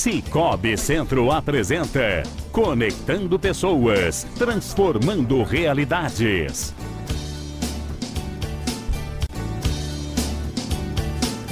Cicobi 0.00 0.78
Centro 0.78 1.30
apresenta 1.30 2.22
Conectando 2.50 3.38
Pessoas, 3.38 4.26
Transformando 4.38 5.42
Realidades. 5.42 6.74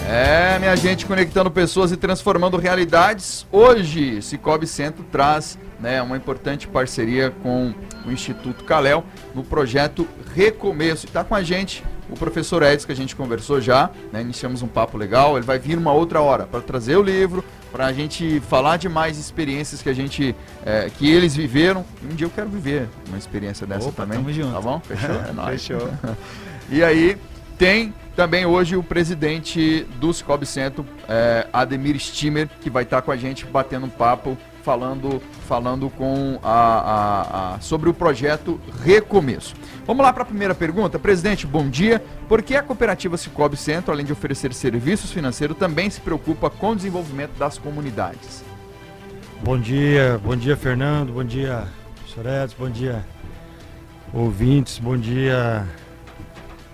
É, 0.08 0.58
minha 0.58 0.74
gente, 0.76 1.04
conectando 1.04 1.50
pessoas 1.50 1.92
e 1.92 1.96
transformando 1.98 2.56
realidades. 2.56 3.46
Hoje, 3.52 4.22
Cicobi 4.22 4.66
Centro 4.66 5.04
traz 5.12 5.58
né, 5.78 6.00
uma 6.00 6.16
importante 6.16 6.66
parceria 6.66 7.30
com 7.42 7.74
o 8.06 8.10
Instituto 8.10 8.64
Calel 8.64 9.04
no 9.34 9.44
projeto 9.44 10.08
Recomeço. 10.34 11.04
Está 11.04 11.22
com 11.22 11.34
a 11.34 11.42
gente 11.42 11.84
o 12.10 12.14
professor 12.14 12.62
Edson, 12.62 12.86
que 12.86 12.92
a 12.92 12.96
gente 12.96 13.14
conversou 13.14 13.60
já, 13.60 13.90
né, 14.12 14.20
iniciamos 14.20 14.62
um 14.62 14.68
papo 14.68 14.96
legal. 14.96 15.36
Ele 15.36 15.46
vai 15.46 15.58
vir 15.58 15.76
uma 15.76 15.92
outra 15.92 16.20
hora 16.20 16.46
para 16.46 16.60
trazer 16.60 16.96
o 16.96 17.02
livro, 17.02 17.44
para 17.70 17.86
a 17.86 17.92
gente 17.92 18.40
falar 18.40 18.76
de 18.76 18.88
mais 18.88 19.18
experiências 19.18 19.82
que 19.82 19.88
a 19.88 19.94
gente, 19.94 20.34
é, 20.64 20.90
que 20.96 21.10
eles 21.10 21.36
viveram. 21.36 21.84
Um 22.02 22.14
dia 22.14 22.26
eu 22.26 22.30
quero 22.30 22.48
viver 22.48 22.88
uma 23.08 23.18
experiência 23.18 23.66
dessa 23.66 23.88
Opa, 23.88 24.02
também. 24.02 24.18
Tamo 24.18 24.32
junto. 24.32 24.52
Tá 24.52 24.60
bom? 24.60 24.80
Fechou? 24.86 25.14
É 25.28 25.32
nóis. 25.32 25.66
Fechou. 25.66 25.88
E 26.70 26.84
aí, 26.84 27.16
tem 27.56 27.94
também 28.14 28.44
hoje 28.44 28.76
o 28.76 28.82
presidente 28.82 29.86
do 29.98 30.12
Cicobi 30.12 30.44
Centro, 30.44 30.84
é, 31.08 31.46
Ademir 31.52 31.96
Stimmer, 31.98 32.48
que 32.60 32.68
vai 32.68 32.82
estar 32.82 33.00
com 33.00 33.10
a 33.10 33.16
gente 33.16 33.46
batendo 33.46 33.86
um 33.86 33.90
papo, 33.90 34.36
falando, 34.62 35.20
falando 35.46 35.88
com 35.90 36.38
a, 36.42 36.50
a- 36.50 37.54
a- 37.54 37.60
sobre 37.60 37.88
o 37.88 37.94
projeto 37.94 38.60
Recomeço. 38.84 39.54
Vamos 39.86 40.04
lá 40.04 40.12
para 40.12 40.22
a 40.22 40.26
primeira 40.26 40.54
pergunta. 40.54 40.98
Presidente, 40.98 41.46
bom 41.46 41.68
dia. 41.68 42.02
Por 42.28 42.42
que 42.42 42.54
a 42.54 42.62
cooperativa 42.62 43.16
Cicobi 43.16 43.56
Centro, 43.56 43.92
além 43.92 44.04
de 44.04 44.12
oferecer 44.12 44.52
serviços 44.52 45.10
financeiros, 45.10 45.56
também 45.56 45.88
se 45.88 46.00
preocupa 46.00 46.50
com 46.50 46.70
o 46.72 46.76
desenvolvimento 46.76 47.38
das 47.38 47.56
comunidades? 47.58 48.44
Bom 49.42 49.58
dia, 49.58 50.20
bom 50.22 50.34
dia 50.36 50.56
Fernando, 50.56 51.12
bom 51.12 51.22
dia 51.24 51.64
Edson, 52.42 52.56
bom 52.58 52.68
dia 52.68 53.04
ouvintes, 54.12 54.78
bom 54.80 54.96
dia 54.96 55.64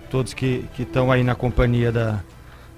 todos 0.09 0.33
que 0.33 0.67
que 0.73 0.81
estão 0.81 1.11
aí 1.11 1.23
na 1.23 1.35
companhia 1.35 1.91
da, 1.91 2.19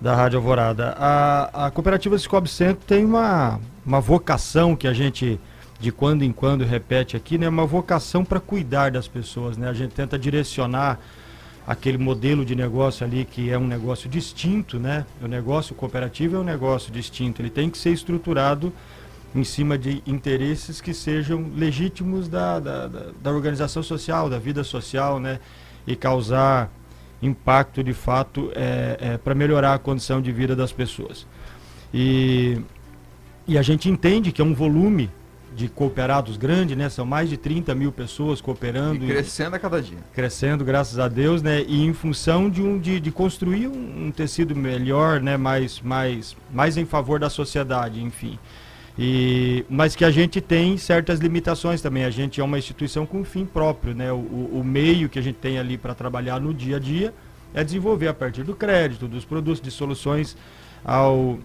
da 0.02 0.14
Rádio 0.14 0.40
Alvorada. 0.40 0.94
A, 1.00 1.68
a 1.68 1.72
cooperativa 1.72 2.18
Cicobi 2.20 2.50
Centro 2.50 2.84
tem 2.86 3.06
uma, 3.06 3.62
uma 3.88 4.02
vocação 4.02 4.76
que 4.76 4.86
a 4.86 4.94
gente 4.94 5.40
de 5.80 5.92
quando 5.92 6.24
em 6.24 6.32
quando 6.32 6.66
repete 6.66 7.16
aqui, 7.16 7.38
né? 7.38 7.48
Uma 7.48 7.66
vocação 7.66 8.26
para 8.26 8.40
cuidar 8.40 8.92
das 8.92 9.08
pessoas, 9.08 9.56
né? 9.56 9.70
A 9.70 9.74
gente 9.74 9.94
tenta 9.94 10.20
direcionar 10.20 11.00
aquele 11.66 11.98
modelo 11.98 12.44
de 12.44 12.56
negócio 12.56 13.06
ali 13.06 13.24
que 13.24 13.50
é 13.50 13.58
um 13.58 13.66
negócio 13.66 14.10
distinto, 14.10 14.78
né? 14.78 15.06
O 15.22 15.28
negócio 15.28 15.74
cooperativo 15.74 16.36
é 16.36 16.40
um 16.40 16.44
negócio 16.44 16.92
distinto, 16.92 17.42
ele 17.42 17.50
tem 17.50 17.70
que 17.70 17.78
ser 17.78 17.92
estruturado 17.92 18.74
em 19.34 19.44
cima 19.44 19.78
de 19.78 20.02
interesses 20.06 20.82
que 20.82 20.94
sejam 20.94 21.50
legítimos 21.56 22.28
da, 22.28 22.60
da, 22.60 22.88
da, 22.88 23.06
da 23.22 23.32
organização 23.32 23.84
social, 23.84 24.30
da 24.30 24.40
vida 24.40 24.64
social, 24.66 25.20
né? 25.20 25.40
E 25.86 25.96
causar 25.96 26.70
impacto 27.22 27.82
de 27.82 27.94
fato 27.94 28.52
é, 28.54 29.18
para 29.24 29.34
melhorar 29.34 29.76
a 29.76 29.80
condição 29.80 30.22
de 30.22 30.32
vida 30.32 30.56
das 30.56 30.74
pessoas. 30.74 31.26
E, 31.94 32.62
e 33.48 33.58
a 33.58 33.62
gente 33.62 33.90
entende 33.90 34.32
que 34.32 34.42
é 34.42 34.46
um 34.46 34.54
volume 34.54 35.10
de 35.56 35.68
cooperados 35.68 36.38
grande, 36.38 36.76
né? 36.76 36.88
São 36.88 37.04
mais 37.04 37.30
de 37.30 37.36
30 37.36 37.74
mil 37.74 37.92
pessoas 37.92 38.40
cooperando. 38.40 39.04
E 39.04 39.08
crescendo 39.08 39.56
a 39.56 39.60
cada 39.60 39.82
dia. 39.82 39.98
crescendo, 40.14 40.64
graças 40.64 41.00
a 41.00 41.08
Deus, 41.08 41.42
né? 41.42 41.64
E 41.68 41.84
em 41.84 41.94
função 41.94 42.48
de, 42.48 42.62
um, 42.62 42.78
de, 42.78 43.00
de 43.00 43.12
construir 43.12 43.68
um, 43.68 44.06
um 44.06 44.12
tecido 44.12 44.56
melhor, 44.56 45.20
né? 45.20 45.36
Mais, 45.36 45.82
mais, 45.82 46.38
mais 46.54 46.78
em 46.78 46.86
favor 46.86 47.20
da 47.20 47.30
sociedade, 47.30 48.04
enfim. 48.04 48.38
E, 49.00 49.66
mas 49.68 49.96
que 49.96 50.06
a 50.06 50.12
gente 50.12 50.40
tem 50.42 50.78
certas 50.78 51.20
limitações 51.20 51.82
também. 51.82 52.04
A 52.04 52.12
gente 52.12 52.40
é 52.40 52.44
uma 52.44 52.60
instituição 52.60 53.06
com 53.06 53.24
fim 53.24 53.46
próprio, 53.46 53.96
né? 53.96 54.12
O, 54.12 54.18
o, 54.18 54.60
o 54.60 54.64
meio 54.64 55.10
que 55.10 55.18
a 55.18 55.22
gente 55.24 55.38
tem 55.38 55.58
ali 55.58 55.76
para 55.76 55.96
trabalhar 55.96 56.40
no 56.40 56.54
dia 56.54 56.76
a 56.76 56.80
dia 56.80 57.14
é 57.52 57.64
desenvolver 57.64 58.10
a 58.10 58.14
partir 58.14 58.44
do 58.44 58.56
crédito, 58.56 59.08
dos 59.08 59.26
produtos, 59.26 59.60
de 59.60 59.72
soluções 59.72 60.38
ao, 60.86 61.40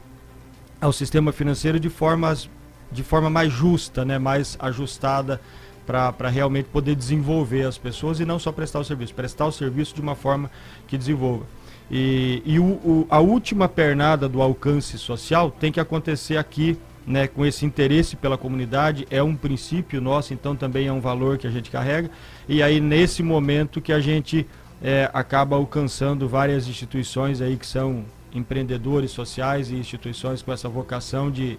ao 0.83 0.93
sistema 0.93 1.33
financeiro 1.33 1.79
de 1.81 1.89
formas 1.89 2.51
de 2.91 3.03
forma 3.03 3.31
mais 3.31 3.51
justa, 3.51 4.05
né, 4.05 4.19
mais 4.19 4.55
ajustada 4.61 5.41
para 5.87 6.29
realmente 6.29 6.67
poder 6.67 6.95
desenvolver 6.95 7.63
as 7.67 7.79
pessoas 7.79 8.21
e 8.21 8.25
não 8.27 8.39
só 8.39 8.53
prestar 8.53 8.81
o 8.81 8.85
serviço, 8.85 9.15
prestar 9.15 9.47
o 9.47 9.53
serviço 9.53 9.95
de 9.95 10.01
uma 10.03 10.15
forma 10.15 10.51
que 10.87 10.99
desenvolva. 10.99 11.47
E, 11.91 12.43
e 12.45 12.59
o, 12.59 12.65
o- 12.65 13.07
a 13.09 13.19
última 13.19 13.67
pernada 13.69 14.29
do 14.29 14.43
alcance 14.43 14.99
social 14.99 15.51
tem 15.51 15.73
que 15.73 15.81
acontecer 15.81 16.37
aqui, 16.37 16.77
né, 17.07 17.27
com 17.27 17.47
esse 17.47 17.65
interesse 17.65 18.15
pela 18.15 18.37
comunidade, 18.37 19.07
é 19.11 19.23
um 19.23 19.35
princípio 19.35 20.01
nosso, 20.01 20.35
então 20.35 20.55
também 20.55 20.87
é 20.87 20.93
um 20.93 21.01
valor 21.01 21.39
que 21.39 21.47
a 21.47 21.51
gente 21.51 21.71
carrega. 21.71 22.11
E 22.49 22.63
aí 22.63 22.79
nesse 22.79 23.23
momento 23.23 23.81
que 23.81 23.93
a 23.93 24.01
gente 24.01 24.47
eh, 24.83 25.09
acaba 25.15 25.57
alcançando 25.57 26.29
várias 26.29 26.69
instituições 26.69 27.41
aí 27.41 27.57
que 27.57 27.67
são 27.67 28.05
empreendedores 28.35 29.11
sociais 29.11 29.71
e 29.71 29.75
instituições 29.75 30.43
com 30.43 30.53
essa 30.53 30.69
vocação 30.69 31.31
de 31.31 31.59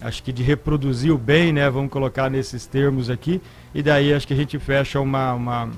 acho 0.00 0.22
que 0.22 0.32
de 0.32 0.42
reproduzir 0.42 1.12
o 1.12 1.18
bem, 1.18 1.52
né? 1.52 1.68
Vamos 1.68 1.90
colocar 1.90 2.30
nesses 2.30 2.66
termos 2.66 3.10
aqui. 3.10 3.40
E 3.74 3.82
daí 3.82 4.12
acho 4.12 4.26
que 4.26 4.34
a 4.34 4.36
gente 4.36 4.58
fecha 4.58 5.00
uma, 5.00 5.32
uma, 5.34 5.70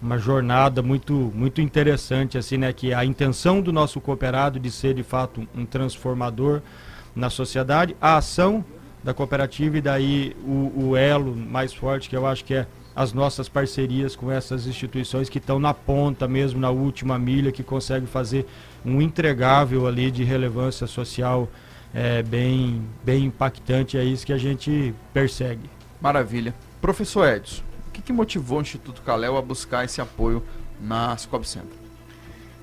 uma 0.00 0.18
jornada 0.18 0.82
muito, 0.82 1.32
muito 1.34 1.60
interessante, 1.60 2.38
assim, 2.38 2.56
né? 2.56 2.72
Que 2.72 2.94
a 2.94 3.04
intenção 3.04 3.60
do 3.60 3.72
nosso 3.72 4.00
cooperado 4.00 4.60
de 4.60 4.70
ser 4.70 4.94
de 4.94 5.02
fato 5.02 5.46
um 5.54 5.66
transformador 5.66 6.62
na 7.14 7.28
sociedade, 7.28 7.96
a 8.00 8.16
ação 8.16 8.64
da 9.02 9.12
cooperativa 9.12 9.78
e 9.78 9.80
daí 9.80 10.36
o, 10.44 10.90
o 10.90 10.96
elo 10.96 11.34
mais 11.34 11.72
forte 11.72 12.08
que 12.08 12.16
eu 12.16 12.26
acho 12.26 12.44
que 12.44 12.54
é 12.54 12.66
as 12.94 13.12
nossas 13.12 13.48
parcerias 13.48 14.16
com 14.16 14.30
essas 14.30 14.66
instituições 14.66 15.28
que 15.28 15.38
estão 15.38 15.58
na 15.58 15.72
ponta 15.72 16.26
mesmo, 16.26 16.60
na 16.60 16.70
última 16.70 17.18
milha, 17.18 17.52
que 17.52 17.62
conseguem 17.62 18.06
fazer 18.06 18.46
um 18.84 19.00
entregável 19.00 19.86
ali 19.86 20.10
de 20.10 20.24
relevância 20.24 20.86
social 20.86 21.48
é, 21.94 22.22
bem, 22.22 22.82
bem 23.04 23.24
impactante, 23.24 23.96
é 23.96 24.04
isso 24.04 24.24
que 24.24 24.32
a 24.32 24.38
gente 24.38 24.94
persegue. 25.12 25.68
Maravilha. 26.00 26.54
Professor 26.80 27.28
Edson, 27.28 27.62
o 27.88 27.90
que, 27.92 28.00
que 28.00 28.12
motivou 28.12 28.58
o 28.58 28.62
Instituto 28.62 29.02
Calel 29.02 29.36
a 29.36 29.42
buscar 29.42 29.84
esse 29.84 30.00
apoio 30.00 30.42
na 30.80 31.16
Cicobi 31.16 31.46
Centro? 31.46 31.78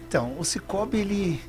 Então, 0.07 0.35
o 0.39 0.43
Cicobi, 0.43 0.97
ele, 0.99 1.41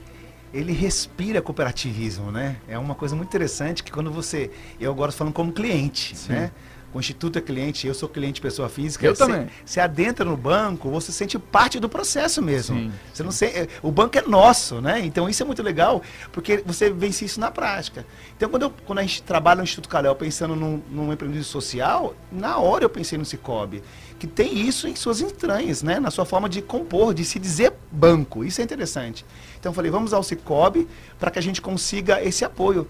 ele 0.52 0.72
respira 0.72 1.40
cooperativismo, 1.40 2.30
né? 2.30 2.56
É 2.68 2.76
uma 2.78 2.94
coisa 2.94 3.14
muito 3.14 3.28
interessante 3.28 3.82
que 3.82 3.92
quando 3.92 4.10
você... 4.10 4.50
Eu 4.80 4.90
agora 4.90 5.12
falando 5.12 5.32
como 5.32 5.52
cliente, 5.52 6.16
Sim. 6.16 6.32
né? 6.32 6.52
O 6.92 6.98
Instituto 7.00 7.38
é 7.38 7.42
cliente, 7.42 7.86
eu 7.86 7.92
sou 7.92 8.08
cliente 8.08 8.40
pessoa 8.40 8.68
física. 8.68 9.06
Eu 9.06 9.14
você, 9.14 9.26
também. 9.26 9.46
Você 9.64 9.78
adentra 9.78 10.24
no 10.24 10.36
banco, 10.38 10.88
você 10.90 11.12
sente 11.12 11.38
parte 11.38 11.78
do 11.78 11.86
processo 11.88 12.40
mesmo. 12.40 12.76
Sim, 12.78 12.92
Você 13.12 13.22
não 13.22 13.30
sei, 13.30 13.48
é, 13.50 13.68
o 13.82 13.90
banco 13.92 14.16
é 14.18 14.22
nosso, 14.22 14.80
né? 14.80 15.00
Então 15.04 15.28
isso 15.28 15.42
é 15.42 15.46
muito 15.46 15.62
legal, 15.62 16.02
porque 16.32 16.62
você 16.64 16.88
vence 16.90 17.26
isso 17.26 17.38
na 17.38 17.50
prática. 17.50 18.06
Então 18.36 18.48
quando, 18.48 18.62
eu- 18.62 18.72
quando 18.86 19.00
a 19.00 19.02
gente 19.02 19.22
trabalha 19.22 19.58
no 19.58 19.64
Instituto 19.64 19.88
Calel 19.88 20.14
pensando 20.16 20.56
num, 20.56 20.80
num 20.90 21.12
empreendedorismo 21.12 21.52
social, 21.52 22.14
na 22.32 22.56
hora 22.56 22.84
eu 22.84 22.88
pensei 22.90 23.18
no 23.18 23.24
Cicobi, 23.24 23.82
que 24.18 24.26
tem 24.26 24.58
isso 24.66 24.88
em 24.88 24.96
suas 24.96 25.20
entranhas, 25.20 25.82
né? 25.82 26.00
Na 26.00 26.10
sua 26.10 26.24
forma 26.24 26.48
de 26.48 26.62
compor, 26.62 27.12
de 27.12 27.22
se 27.24 27.38
dizer 27.38 27.72
banco. 27.92 28.42
Isso 28.44 28.62
é 28.62 28.64
interessante. 28.64 29.26
Então 29.60 29.70
eu 29.70 29.74
falei, 29.74 29.90
vamos 29.90 30.14
ao 30.14 30.22
Cicobi 30.22 30.88
para 31.18 31.30
que 31.30 31.38
a 31.38 31.42
gente 31.42 31.60
consiga 31.60 32.22
esse 32.22 32.44
apoio. 32.46 32.88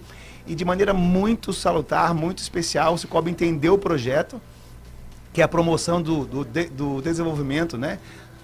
E 0.49 0.55
de 0.55 0.65
maneira 0.65 0.95
muito 0.95 1.53
salutar, 1.53 2.15
muito 2.15 2.39
especial, 2.39 2.95
o 2.95 2.99
Cicobi 2.99 3.31
entendeu 3.31 3.75
o 3.75 3.79
projeto, 3.79 4.41
que 5.33 5.41
é 5.43 5.45
a 5.45 5.49
promoção 5.49 6.01
do, 6.01 6.25
do, 6.25 6.45
do 6.45 7.03
desenvolvimento, 7.03 7.77
né? 7.77 7.99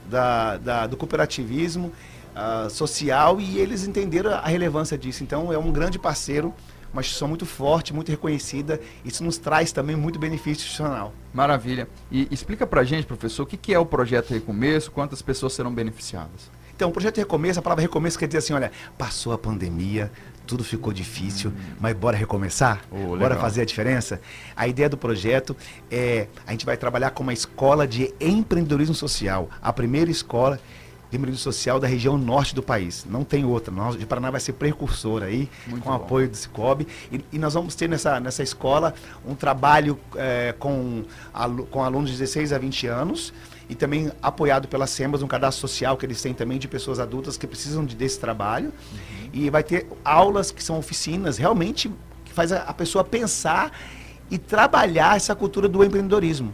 Da, 0.08 0.58
da- 0.58 0.86
do 0.86 0.98
cooperativismo 0.98 1.90
ah, 2.36 2.68
social 2.70 3.40
e 3.40 3.58
eles 3.58 3.86
entenderam 3.86 4.32
a 4.32 4.46
relevância 4.46 4.98
disso. 4.98 5.22
Então 5.24 5.50
é 5.50 5.56
um 5.56 5.72
grande 5.72 5.98
parceiro, 5.98 6.52
uma 6.92 7.00
instituição 7.00 7.26
muito 7.26 7.46
forte, 7.46 7.94
muito 7.94 8.10
reconhecida. 8.10 8.78
Isso 9.02 9.24
nos 9.24 9.38
traz 9.38 9.72
também 9.72 9.96
muito 9.96 10.18
benefício 10.18 10.60
institucional. 10.62 11.14
Maravilha. 11.32 11.88
E 12.12 12.28
explica 12.30 12.66
pra 12.66 12.84
gente, 12.84 13.06
professor, 13.06 13.44
o 13.44 13.46
que, 13.46 13.56
que 13.56 13.72
é 13.72 13.78
o 13.78 13.86
projeto 13.86 14.30
Recomeço, 14.34 14.90
quantas 14.92 15.22
pessoas 15.22 15.54
serão 15.54 15.72
beneficiadas? 15.72 16.50
Então, 16.76 16.90
o 16.90 16.92
projeto 16.92 17.16
Recomeço, 17.18 17.58
a 17.60 17.62
palavra 17.62 17.82
recomeço 17.82 18.18
quer 18.18 18.26
dizer 18.26 18.38
assim, 18.38 18.52
olha, 18.52 18.70
passou 18.98 19.32
a 19.32 19.38
pandemia, 19.38 20.10
tudo 20.46 20.62
ficou 20.64 20.92
difícil, 20.92 21.52
mas 21.80 21.94
bora 21.94 22.16
recomeçar? 22.16 22.82
Oh, 22.90 23.16
bora 23.16 23.34
fazer 23.36 23.62
a 23.62 23.64
diferença? 23.64 24.20
A 24.54 24.68
ideia 24.68 24.88
do 24.88 24.96
projeto 24.96 25.56
é, 25.90 26.28
a 26.46 26.50
gente 26.52 26.66
vai 26.66 26.76
trabalhar 26.76 27.10
com 27.10 27.22
uma 27.22 27.32
escola 27.32 27.86
de 27.86 28.12
empreendedorismo 28.20 28.94
social, 28.94 29.48
a 29.62 29.72
primeira 29.72 30.10
escola 30.10 30.56
de 30.56 31.16
empreendedorismo 31.16 31.44
social 31.52 31.78
da 31.80 31.86
região 31.86 32.18
norte 32.18 32.54
do 32.54 32.62
país. 32.62 33.06
Não 33.08 33.22
tem 33.24 33.44
outra. 33.44 33.72
Nós 33.72 33.96
de 33.96 34.04
Paraná 34.04 34.30
vai 34.30 34.40
ser 34.40 34.52
precursor 34.54 35.22
aí, 35.22 35.48
Muito 35.66 35.82
com 35.84 35.90
o 35.90 35.92
apoio 35.92 36.28
do 36.28 36.36
Cicobi. 36.36 36.86
E, 37.12 37.24
e 37.32 37.38
nós 37.38 37.54
vamos 37.54 37.74
ter 37.74 37.88
nessa, 37.88 38.18
nessa 38.20 38.42
escola 38.42 38.92
um 39.26 39.34
trabalho 39.34 39.98
é, 40.16 40.54
com, 40.58 41.04
alu- 41.32 41.66
com 41.66 41.82
alunos 41.84 42.10
de 42.10 42.16
16 42.18 42.52
a 42.52 42.58
20 42.58 42.86
anos 42.88 43.32
e 43.68 43.74
também 43.74 44.10
apoiado 44.22 44.68
pela 44.68 44.86
SEMBAS, 44.86 45.22
um 45.22 45.26
cadastro 45.26 45.60
social 45.66 45.96
que 45.96 46.04
eles 46.04 46.20
têm 46.20 46.34
também 46.34 46.58
de 46.58 46.68
pessoas 46.68 46.98
adultas 46.98 47.36
que 47.36 47.46
precisam 47.46 47.84
de, 47.84 47.96
desse 47.96 48.18
trabalho. 48.20 48.72
E 49.32 49.48
vai 49.50 49.62
ter 49.62 49.86
aulas 50.04 50.50
que 50.50 50.62
são 50.62 50.78
oficinas 50.78 51.38
realmente 51.38 51.90
faz 52.34 52.52
a, 52.52 52.58
a 52.62 52.74
pessoa 52.74 53.02
pensar 53.02 53.72
e 54.30 54.36
trabalhar 54.36 55.16
essa 55.16 55.34
cultura 55.34 55.68
do 55.68 55.82
empreendedorismo. 55.84 56.52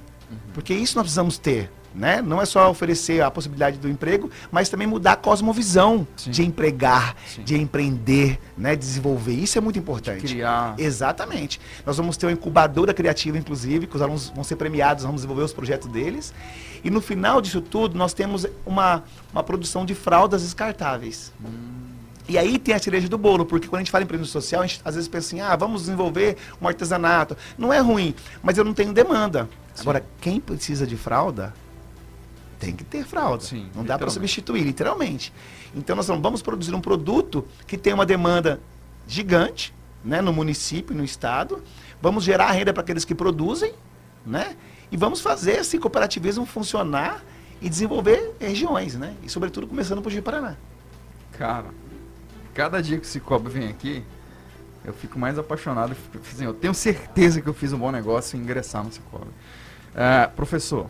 Porque 0.52 0.74
isso 0.74 0.94
nós 0.96 1.04
precisamos 1.04 1.38
ter. 1.38 1.70
Né? 1.92 2.22
Não 2.22 2.40
é 2.40 2.44
só 2.44 2.70
oferecer 2.70 3.20
a 3.20 3.32
possibilidade 3.32 3.76
do 3.76 3.88
emprego, 3.88 4.30
mas 4.52 4.68
também 4.68 4.86
mudar 4.86 5.12
a 5.12 5.16
cosmovisão 5.16 6.06
Sim. 6.16 6.30
de 6.30 6.44
empregar, 6.44 7.16
Sim. 7.26 7.42
de 7.42 7.56
empreender, 7.56 8.38
né? 8.56 8.76
desenvolver. 8.76 9.32
Isso 9.32 9.58
é 9.58 9.60
muito 9.60 9.76
importante. 9.76 10.20
Criar. 10.20 10.76
Exatamente. 10.78 11.60
Nós 11.84 11.96
vamos 11.96 12.16
ter 12.16 12.26
uma 12.26 12.32
incubadora 12.32 12.94
criativa, 12.94 13.36
inclusive, 13.36 13.88
que 13.88 13.96
os 13.96 14.02
alunos 14.02 14.30
vão 14.32 14.44
ser 14.44 14.54
premiados, 14.54 15.02
vamos 15.02 15.22
desenvolver 15.22 15.42
os 15.42 15.52
projetos 15.52 15.88
deles. 15.88 16.32
E 16.82 16.90
no 16.90 17.00
final 17.00 17.40
disso 17.40 17.60
tudo, 17.60 17.96
nós 17.96 18.12
temos 18.12 18.46
uma, 18.64 19.04
uma 19.32 19.42
produção 19.42 19.84
de 19.84 19.94
fraldas 19.94 20.42
descartáveis. 20.42 21.32
E 22.28 22.38
aí 22.38 22.58
tem 22.58 22.74
a 22.74 22.78
cereja 22.78 23.08
do 23.08 23.18
bolo, 23.18 23.44
porque 23.44 23.66
quando 23.66 23.80
a 23.80 23.82
gente 23.82 23.90
fala 23.90 24.02
em 24.02 24.04
empreendedorismo 24.04 24.40
social, 24.40 24.62
a 24.62 24.66
gente 24.66 24.80
às 24.84 24.94
vezes 24.94 25.08
pensa 25.08 25.26
assim, 25.26 25.40
ah, 25.40 25.56
vamos 25.56 25.82
desenvolver 25.82 26.36
um 26.62 26.68
artesanato. 26.68 27.36
Não 27.58 27.72
é 27.72 27.80
ruim, 27.80 28.14
mas 28.42 28.56
eu 28.56 28.64
não 28.64 28.72
tenho 28.72 28.92
demanda. 28.92 29.48
Agora, 29.78 30.04
quem 30.20 30.38
precisa 30.38 30.86
de 30.86 30.96
fralda, 30.96 31.52
tem 32.60 32.76
que 32.76 32.84
ter 32.84 33.04
fralda. 33.04 33.42
Sim, 33.42 33.68
não 33.74 33.84
dá 33.84 33.98
para 33.98 34.10
substituir, 34.10 34.62
literalmente. 34.62 35.32
Então 35.74 35.96
nós 35.96 36.06
falamos, 36.06 36.22
vamos 36.22 36.42
produzir 36.42 36.74
um 36.74 36.80
produto 36.80 37.44
que 37.66 37.76
tem 37.76 37.92
uma 37.92 38.06
demanda 38.06 38.60
gigante, 39.08 39.74
né, 40.04 40.20
no 40.20 40.32
município, 40.32 40.94
no 40.94 41.02
estado. 41.02 41.62
Vamos 42.00 42.22
gerar 42.22 42.52
renda 42.52 42.72
para 42.72 42.82
aqueles 42.82 43.04
que 43.04 43.14
produzem, 43.14 43.72
né? 44.24 44.56
E 44.90 44.96
vamos 44.96 45.20
fazer 45.20 45.58
esse 45.60 45.78
cooperativismo 45.78 46.44
funcionar 46.44 47.22
e 47.60 47.68
desenvolver 47.68 48.34
regiões, 48.40 48.94
né? 48.96 49.14
E 49.22 49.28
sobretudo 49.28 49.66
começando 49.66 50.02
por 50.02 50.10
Ji-Paraná. 50.10 50.56
Cara, 51.32 51.68
cada 52.54 52.80
dia 52.82 52.98
que 52.98 53.06
o 53.06 53.08
Cicobi 53.08 53.50
vem 53.50 53.68
aqui, 53.68 54.02
eu 54.84 54.92
fico 54.92 55.18
mais 55.18 55.38
apaixonado. 55.38 55.94
Assim, 56.32 56.44
eu 56.44 56.54
tenho 56.54 56.74
certeza 56.74 57.40
que 57.40 57.48
eu 57.48 57.54
fiz 57.54 57.72
um 57.72 57.78
bom 57.78 57.90
negócio 57.92 58.36
em 58.36 58.42
ingressar 58.42 58.82
no 58.82 58.92
Cicobi. 58.92 59.30
É, 59.94 60.26
professor, 60.26 60.88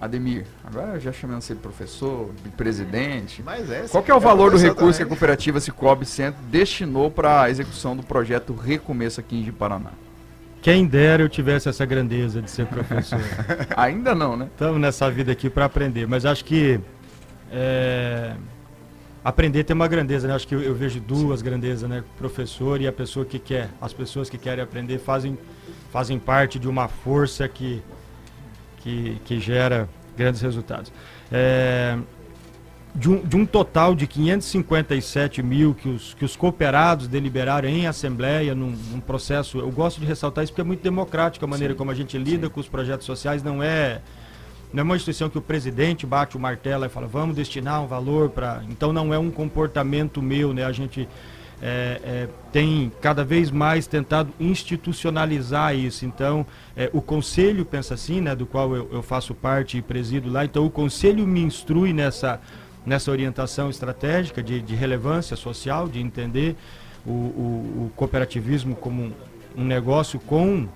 Ademir, 0.00 0.46
agora 0.64 0.94
eu 0.94 1.00
já 1.00 1.12
chamando 1.12 1.42
você 1.42 1.54
de 1.54 1.60
professor, 1.60 2.30
de 2.42 2.50
presidente. 2.50 3.42
Mas 3.42 3.70
é. 3.70 3.86
Qual 3.88 4.02
que 4.02 4.10
é 4.10 4.14
o 4.14 4.18
valor 4.18 4.50
do 4.50 4.56
recurso 4.56 4.98
que 4.98 5.02
a 5.02 5.06
também. 5.06 5.08
cooperativa 5.08 5.60
Cicobi 5.60 6.04
Centro 6.04 6.42
destinou 6.44 7.10
para 7.10 7.42
a 7.42 7.50
execução 7.50 7.96
do 7.96 8.02
projeto 8.02 8.52
Recomeço 8.52 9.20
aqui 9.20 9.36
em 9.36 9.52
Paraná? 9.52 9.92
Quem 10.62 10.86
dera 10.86 11.24
eu 11.24 11.28
tivesse 11.28 11.68
essa 11.68 11.84
grandeza 11.84 12.40
de 12.40 12.48
ser 12.48 12.66
professor. 12.66 13.20
Ainda 13.76 14.14
não, 14.14 14.36
né? 14.36 14.48
Estamos 14.52 14.80
nessa 14.80 15.10
vida 15.10 15.32
aqui 15.32 15.50
para 15.50 15.64
aprender, 15.64 16.06
mas 16.06 16.24
acho 16.24 16.44
que 16.44 16.78
é, 17.50 18.32
aprender 19.24 19.64
tem 19.64 19.74
uma 19.74 19.88
grandeza, 19.88 20.28
né? 20.28 20.34
Acho 20.34 20.46
que 20.46 20.54
eu, 20.54 20.62
eu 20.62 20.72
vejo 20.72 21.00
duas 21.00 21.42
grandezas, 21.42 21.90
né? 21.90 22.04
O 22.14 22.16
professor 22.16 22.80
e 22.80 22.86
a 22.86 22.92
pessoa 22.92 23.26
que 23.26 23.40
quer. 23.40 23.70
As 23.80 23.92
pessoas 23.92 24.30
que 24.30 24.38
querem 24.38 24.62
aprender 24.62 24.98
fazem, 24.98 25.36
fazem 25.90 26.16
parte 26.16 26.60
de 26.60 26.68
uma 26.68 26.86
força 26.86 27.48
que, 27.48 27.82
que, 28.78 29.20
que 29.24 29.40
gera 29.40 29.88
grandes 30.16 30.40
resultados. 30.40 30.92
É, 31.32 31.98
de 32.94 33.08
um, 33.08 33.24
de 33.24 33.36
um 33.36 33.46
total 33.46 33.94
de 33.94 34.06
557 34.06 35.42
mil 35.42 35.74
que 35.74 35.88
os, 35.88 36.14
que 36.14 36.24
os 36.24 36.36
cooperados 36.36 37.08
deliberaram 37.08 37.68
em 37.68 37.86
assembleia, 37.86 38.54
num, 38.54 38.76
num 38.90 39.00
processo, 39.00 39.58
eu 39.58 39.70
gosto 39.70 39.98
de 39.98 40.06
ressaltar 40.06 40.44
isso 40.44 40.52
porque 40.52 40.60
é 40.60 40.64
muito 40.64 40.82
democrático 40.82 41.44
a 41.44 41.48
maneira 41.48 41.72
Sim, 41.72 41.78
como 41.78 41.90
a 41.90 41.94
gente 41.94 42.18
lida 42.18 42.46
sim. 42.46 42.52
com 42.52 42.60
os 42.60 42.68
projetos 42.68 43.06
sociais, 43.06 43.42
não 43.42 43.62
é 43.62 44.00
não 44.72 44.80
é 44.80 44.84
uma 44.84 44.96
instituição 44.96 45.28
que 45.28 45.36
o 45.36 45.42
presidente 45.42 46.06
bate 46.06 46.34
o 46.34 46.40
martelo 46.40 46.84
e 46.86 46.88
fala 46.88 47.06
vamos 47.06 47.36
destinar 47.36 47.82
um 47.82 47.86
valor 47.86 48.30
para 48.30 48.62
então 48.70 48.92
não 48.92 49.12
é 49.12 49.18
um 49.18 49.30
comportamento 49.30 50.22
meu 50.22 50.54
né? 50.54 50.64
A 50.64 50.72
gente 50.72 51.08
é, 51.62 52.00
é, 52.02 52.28
tem 52.50 52.90
cada 53.00 53.24
vez 53.24 53.50
mais 53.50 53.86
tentado 53.86 54.32
institucionalizar 54.40 55.76
isso. 55.76 56.04
Então 56.04 56.44
é, 56.76 56.90
o 56.92 57.00
conselho 57.00 57.64
pensa 57.64 57.94
assim 57.94 58.20
né? 58.20 58.34
Do 58.34 58.46
qual 58.46 58.74
eu, 58.74 58.88
eu 58.92 59.02
faço 59.02 59.34
parte 59.34 59.78
e 59.78 59.82
presido 59.82 60.30
lá. 60.30 60.44
Então 60.44 60.66
o 60.66 60.70
conselho 60.70 61.26
me 61.26 61.40
instrui 61.40 61.92
nessa 61.92 62.40
nessa 62.84 63.10
orientação 63.10 63.70
estratégica 63.70 64.42
de, 64.42 64.60
de 64.60 64.74
relevância 64.74 65.36
social 65.36 65.88
de 65.88 66.00
entender 66.00 66.56
o, 67.06 67.10
o- 67.10 67.86
o 67.86 67.92
cooperativismo 67.96 68.74
como 68.76 69.12
um, 69.56 69.64
negócio 69.64 70.18
com 70.20 70.66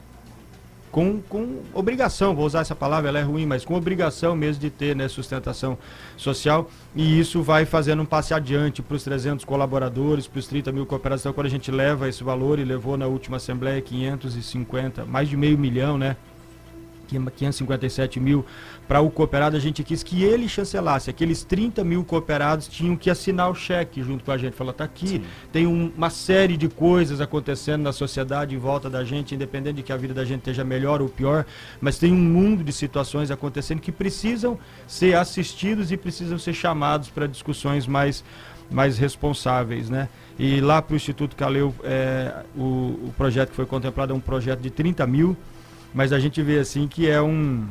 com, 0.90 1.20
com 1.28 1.60
obrigação, 1.74 2.34
vou 2.34 2.46
usar 2.46 2.60
essa 2.60 2.74
palavra, 2.74 3.10
ela 3.10 3.18
é 3.18 3.22
ruim, 3.22 3.44
mas 3.44 3.66
com 3.66 3.74
obrigação 3.74 4.34
mesmo 4.34 4.62
de 4.62 4.70
ter 4.70 4.96
né, 4.96 5.08
sustentação 5.08 5.76
social. 6.16 6.70
E 6.94 7.20
isso 7.20 7.42
vai 7.42 7.66
fazendo 7.66 8.00
um 8.02 8.06
passe 8.06 8.32
adiante 8.32 8.80
para 8.80 8.96
os 8.96 9.04
300 9.04 9.44
colaboradores, 9.44 10.26
para 10.26 10.38
os 10.38 10.46
30 10.46 10.72
mil 10.72 10.86
cooperados. 10.86 11.20
Então, 11.22 11.34
quando 11.34 11.48
a 11.48 11.50
gente 11.50 11.70
leva 11.70 12.08
esse 12.08 12.24
valor 12.24 12.58
e 12.58 12.64
levou 12.64 12.96
na 12.96 13.06
última 13.06 13.36
Assembleia 13.36 13.78
550, 13.82 15.04
mais 15.04 15.28
de 15.28 15.36
meio 15.36 15.58
milhão, 15.58 15.98
né? 15.98 16.16
557 17.06 18.20
mil 18.20 18.44
para 18.86 19.00
o 19.00 19.10
cooperado, 19.10 19.56
a 19.56 19.60
gente 19.60 19.82
quis 19.82 20.02
que 20.02 20.22
ele 20.22 20.48
chancelasse. 20.48 21.10
Aqueles 21.10 21.42
30 21.44 21.82
mil 21.84 22.04
cooperados 22.04 22.68
tinham 22.68 22.96
que 22.96 23.10
assinar 23.10 23.50
o 23.50 23.54
cheque 23.54 24.02
junto 24.02 24.24
com 24.24 24.30
a 24.32 24.38
gente. 24.38 24.54
Falou, 24.54 24.72
tá 24.72 24.84
aqui, 24.84 25.22
tem 25.52 25.66
um- 25.66 25.92
uma 25.96 26.10
série 26.10 26.56
de 26.56 26.68
coisas 26.68 27.20
acontecendo 27.20 27.82
na 27.82 27.92
sociedade 27.92 28.54
em 28.54 28.58
volta 28.58 28.88
da 28.90 29.02
gente, 29.04 29.34
independente 29.34 29.76
de 29.76 29.82
que 29.82 29.92
a 29.92 29.96
vida 29.96 30.14
da 30.14 30.24
gente 30.24 30.38
esteja 30.40 30.64
melhor 30.64 31.00
ou 31.02 31.08
pior, 31.08 31.44
mas 31.80 31.98
tem 31.98 32.12
um 32.12 32.16
mundo 32.16 32.62
de 32.62 32.72
situações 32.72 33.30
acontecendo 33.30 33.80
que 33.80 33.92
precisam 33.92 34.58
ser 34.86 35.16
assistidos 35.16 35.90
e 35.92 35.96
precisam 35.96 36.38
ser 36.38 36.52
chamados 36.54 37.08
para 37.10 37.26
discussões 37.26 37.86
mais, 37.86 38.24
mais 38.70 38.98
responsáveis, 38.98 39.88
né? 39.90 40.08
E 40.38 40.60
lá 40.60 40.82
para 40.82 40.94
o 40.94 40.96
Instituto 40.96 41.34
Caleu, 41.36 41.74
é, 41.82 42.42
o, 42.56 42.60
o 43.08 43.14
projeto 43.16 43.50
que 43.50 43.56
foi 43.56 43.66
contemplado 43.66 44.12
é 44.12 44.16
um 44.16 44.20
projeto 44.20 44.60
de 44.60 44.70
30 44.70 45.06
mil, 45.06 45.36
mas 45.96 46.12
a 46.12 46.20
gente 46.20 46.42
vê 46.42 46.58
assim 46.58 46.86
que 46.86 47.08
é 47.08 47.22
um 47.22 47.66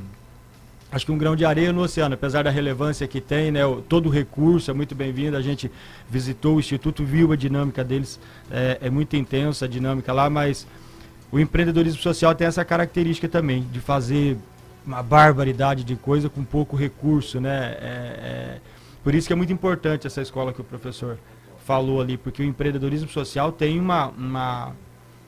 acho 0.91 1.05
que 1.05 1.11
um 1.11 1.17
grão 1.17 1.35
de 1.35 1.45
areia 1.45 1.71
no 1.71 1.81
oceano, 1.81 2.15
apesar 2.15 2.43
da 2.43 2.49
relevância 2.49 3.07
que 3.07 3.21
tem, 3.21 3.51
né? 3.51 3.59
Todo 3.87 4.07
o 4.07 4.09
recurso 4.09 4.71
é 4.71 4.73
muito 4.73 4.95
bem-vindo. 4.95 5.37
A 5.37 5.43
gente 5.43 5.69
visitou 6.09 6.55
o 6.55 6.59
instituto, 6.59 7.03
viu 7.03 7.31
a 7.31 7.35
dinâmica 7.35 7.83
deles, 7.83 8.19
é, 8.49 8.79
é 8.81 8.89
muito 8.89 9.15
intensa 9.15 9.65
a 9.65 9.67
dinâmica 9.67 10.11
lá, 10.11 10.27
mas 10.27 10.65
o 11.31 11.39
empreendedorismo 11.39 12.01
social 12.01 12.33
tem 12.33 12.47
essa 12.47 12.65
característica 12.65 13.29
também 13.29 13.61
de 13.71 13.79
fazer 13.79 14.37
uma 14.87 15.03
barbaridade 15.03 15.83
de 15.83 15.95
coisa 15.95 16.27
com 16.27 16.43
pouco 16.43 16.75
recurso, 16.75 17.39
né? 17.39 17.77
É- 17.79 17.83
é- 17.83 18.59
por 19.03 19.13
isso 19.13 19.27
que 19.27 19.33
é 19.33 19.35
muito 19.35 19.53
importante 19.53 20.07
essa 20.07 20.21
escola 20.21 20.51
que 20.51 20.61
o 20.61 20.63
professor 20.63 21.19
falou 21.63 22.01
ali, 22.01 22.17
porque 22.17 22.41
o 22.41 22.45
empreendedorismo 22.45 23.07
social 23.09 23.51
tem 23.51 23.79
uma, 23.79 24.07
uma 24.07 24.71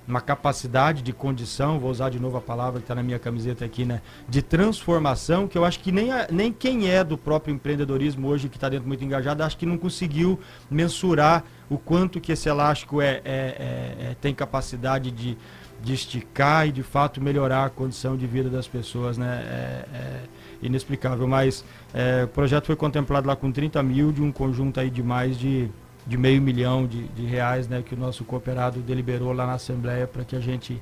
uma 0.08 0.22
capacidade 0.22 1.02
de 1.02 1.12
condição, 1.12 1.80
vou 1.80 1.92
usar 1.92 2.10
de 2.10 2.20
novo 2.20 2.38
a 2.38 2.42
palavra 2.42 2.80
que 2.80 2.86
está 2.86 2.96
na 2.96 3.04
minha 3.04 3.20
camiseta 3.20 3.66
aqui, 3.66 3.84
né? 3.84 4.02
De 4.30 4.42
transformação, 4.42 5.48
que 5.48 5.58
eu 5.58 5.66
acho 5.66 5.80
que 5.82 5.92
nem, 5.92 6.12
a- 6.12 6.28
nem 6.32 6.52
quem 6.54 6.90
é 6.90 7.04
do 7.04 7.18
próprio 7.18 7.54
empreendedorismo 7.54 8.28
hoje, 8.28 8.48
que 8.48 8.56
está 8.58 8.70
dentro 8.70 8.88
muito 8.88 9.04
engajado, 9.04 9.44
acho 9.44 9.58
que 9.58 9.66
não 9.66 9.78
conseguiu 9.78 10.40
mensurar 10.72 11.44
o 11.70 11.78
quanto 11.78 12.22
que 12.22 12.32
esse 12.32 12.48
elástico 12.48 13.02
é, 13.02 13.16
é- 13.16 13.22
é- 13.26 14.12
é- 14.12 14.16
tem 14.22 14.34
capacidade 14.34 15.12
de, 15.12 15.38
de 15.84 15.94
esticar 15.94 16.68
e 16.68 16.72
de 16.72 16.84
fato 16.84 17.22
melhorar 17.22 17.66
a 17.66 17.70
condição 17.70 18.16
de 18.16 18.26
vida 18.26 18.50
das 18.50 18.68
pessoas, 18.68 19.18
né? 19.18 19.42
É, 19.46 19.86
é 19.98 20.24
inexplicável, 20.62 21.28
mas 21.28 21.64
é, 21.94 22.24
o 22.24 22.28
projeto 22.30 22.66
foi 22.66 22.76
contemplado 22.76 23.28
lá 23.28 23.36
com 23.36 23.52
30 23.52 23.84
mil 23.84 24.12
de 24.12 24.22
um 24.22 24.32
conjunto 24.32 24.80
aí 24.80 24.90
de 24.90 25.04
mais 25.04 25.38
de 25.38 25.70
de 26.08 26.18
meio 26.18 26.42
milhão 26.42 26.88
de, 26.88 27.08
de 27.10 27.26
reais 27.26 27.68
né, 27.68 27.82
que 27.82 27.94
o 27.94 27.98
nosso 27.98 28.24
cooperado 28.24 28.80
deliberou 28.80 29.34
lá 29.34 29.46
na 29.46 29.54
Assembleia 29.54 30.08
para 30.08 30.24
que 30.24 30.36
a 30.36 30.40
gente 30.40 30.82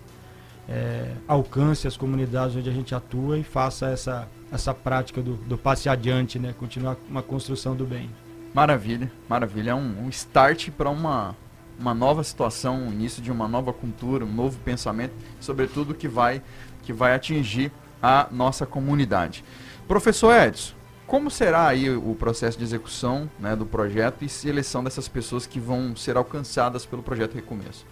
é, 0.70 1.12
alcance 1.28 1.88
as 1.88 1.98
comunidades 1.98 2.56
onde 2.56 2.70
a 2.70 2.74
gente 2.74 2.94
atua 2.94 3.38
e 3.38 3.44
faça 3.44 3.88
essa, 3.88 4.28
essa 4.52 4.74
prática 4.74 5.22
do, 5.22 5.34
do 5.34 5.58
passe 5.58 5.90
adiante, 5.90 6.38
né, 6.38 6.54
continuar 6.58 6.96
uma 7.10 7.24
construção 7.24 7.76
do 7.76 7.86
bem. 7.86 8.10
Maravilha, 8.54 9.12
maravilha. 9.28 9.72
É 9.72 9.76
um, 9.76 10.06
um 10.06 10.10
start 10.10 10.70
para 10.70 10.90
uma, 10.90 11.36
uma 11.80 11.94
nova 11.94 12.24
situação, 12.24 12.88
o 12.88 12.94
início 12.94 13.22
de 13.22 13.32
uma 13.32 13.48
nova 13.48 13.74
cultura, 13.74 14.24
um 14.24 14.32
novo 14.32 14.58
pensamento, 14.60 15.14
sobretudo 15.40 15.94
que 15.94 16.08
vai, 16.08 16.42
que 16.84 16.94
vai 16.94 17.16
atingir 17.16 17.72
a 18.02 18.28
nossa 18.32 18.66
comunidade. 18.66 19.44
Professor 19.88 20.32
Edson, 20.32 20.75
como 21.08 21.30
será 21.30 21.68
aí 21.68 21.90
o 21.90 22.16
processo 22.16 22.58
de 22.58 22.64
execução 22.64 23.30
né, 23.40 23.56
do 23.56 23.66
projeto 23.66 24.26
e 24.26 24.30
seleção 24.30 24.84
dessas 24.84 25.08
pessoas 25.08 25.46
que 25.46 25.60
vão 25.60 25.96
ser 25.96 26.18
alcançadas 26.18 26.86
pelo 26.86 27.04
projeto 27.04 27.36
Recomeço? 27.36 27.86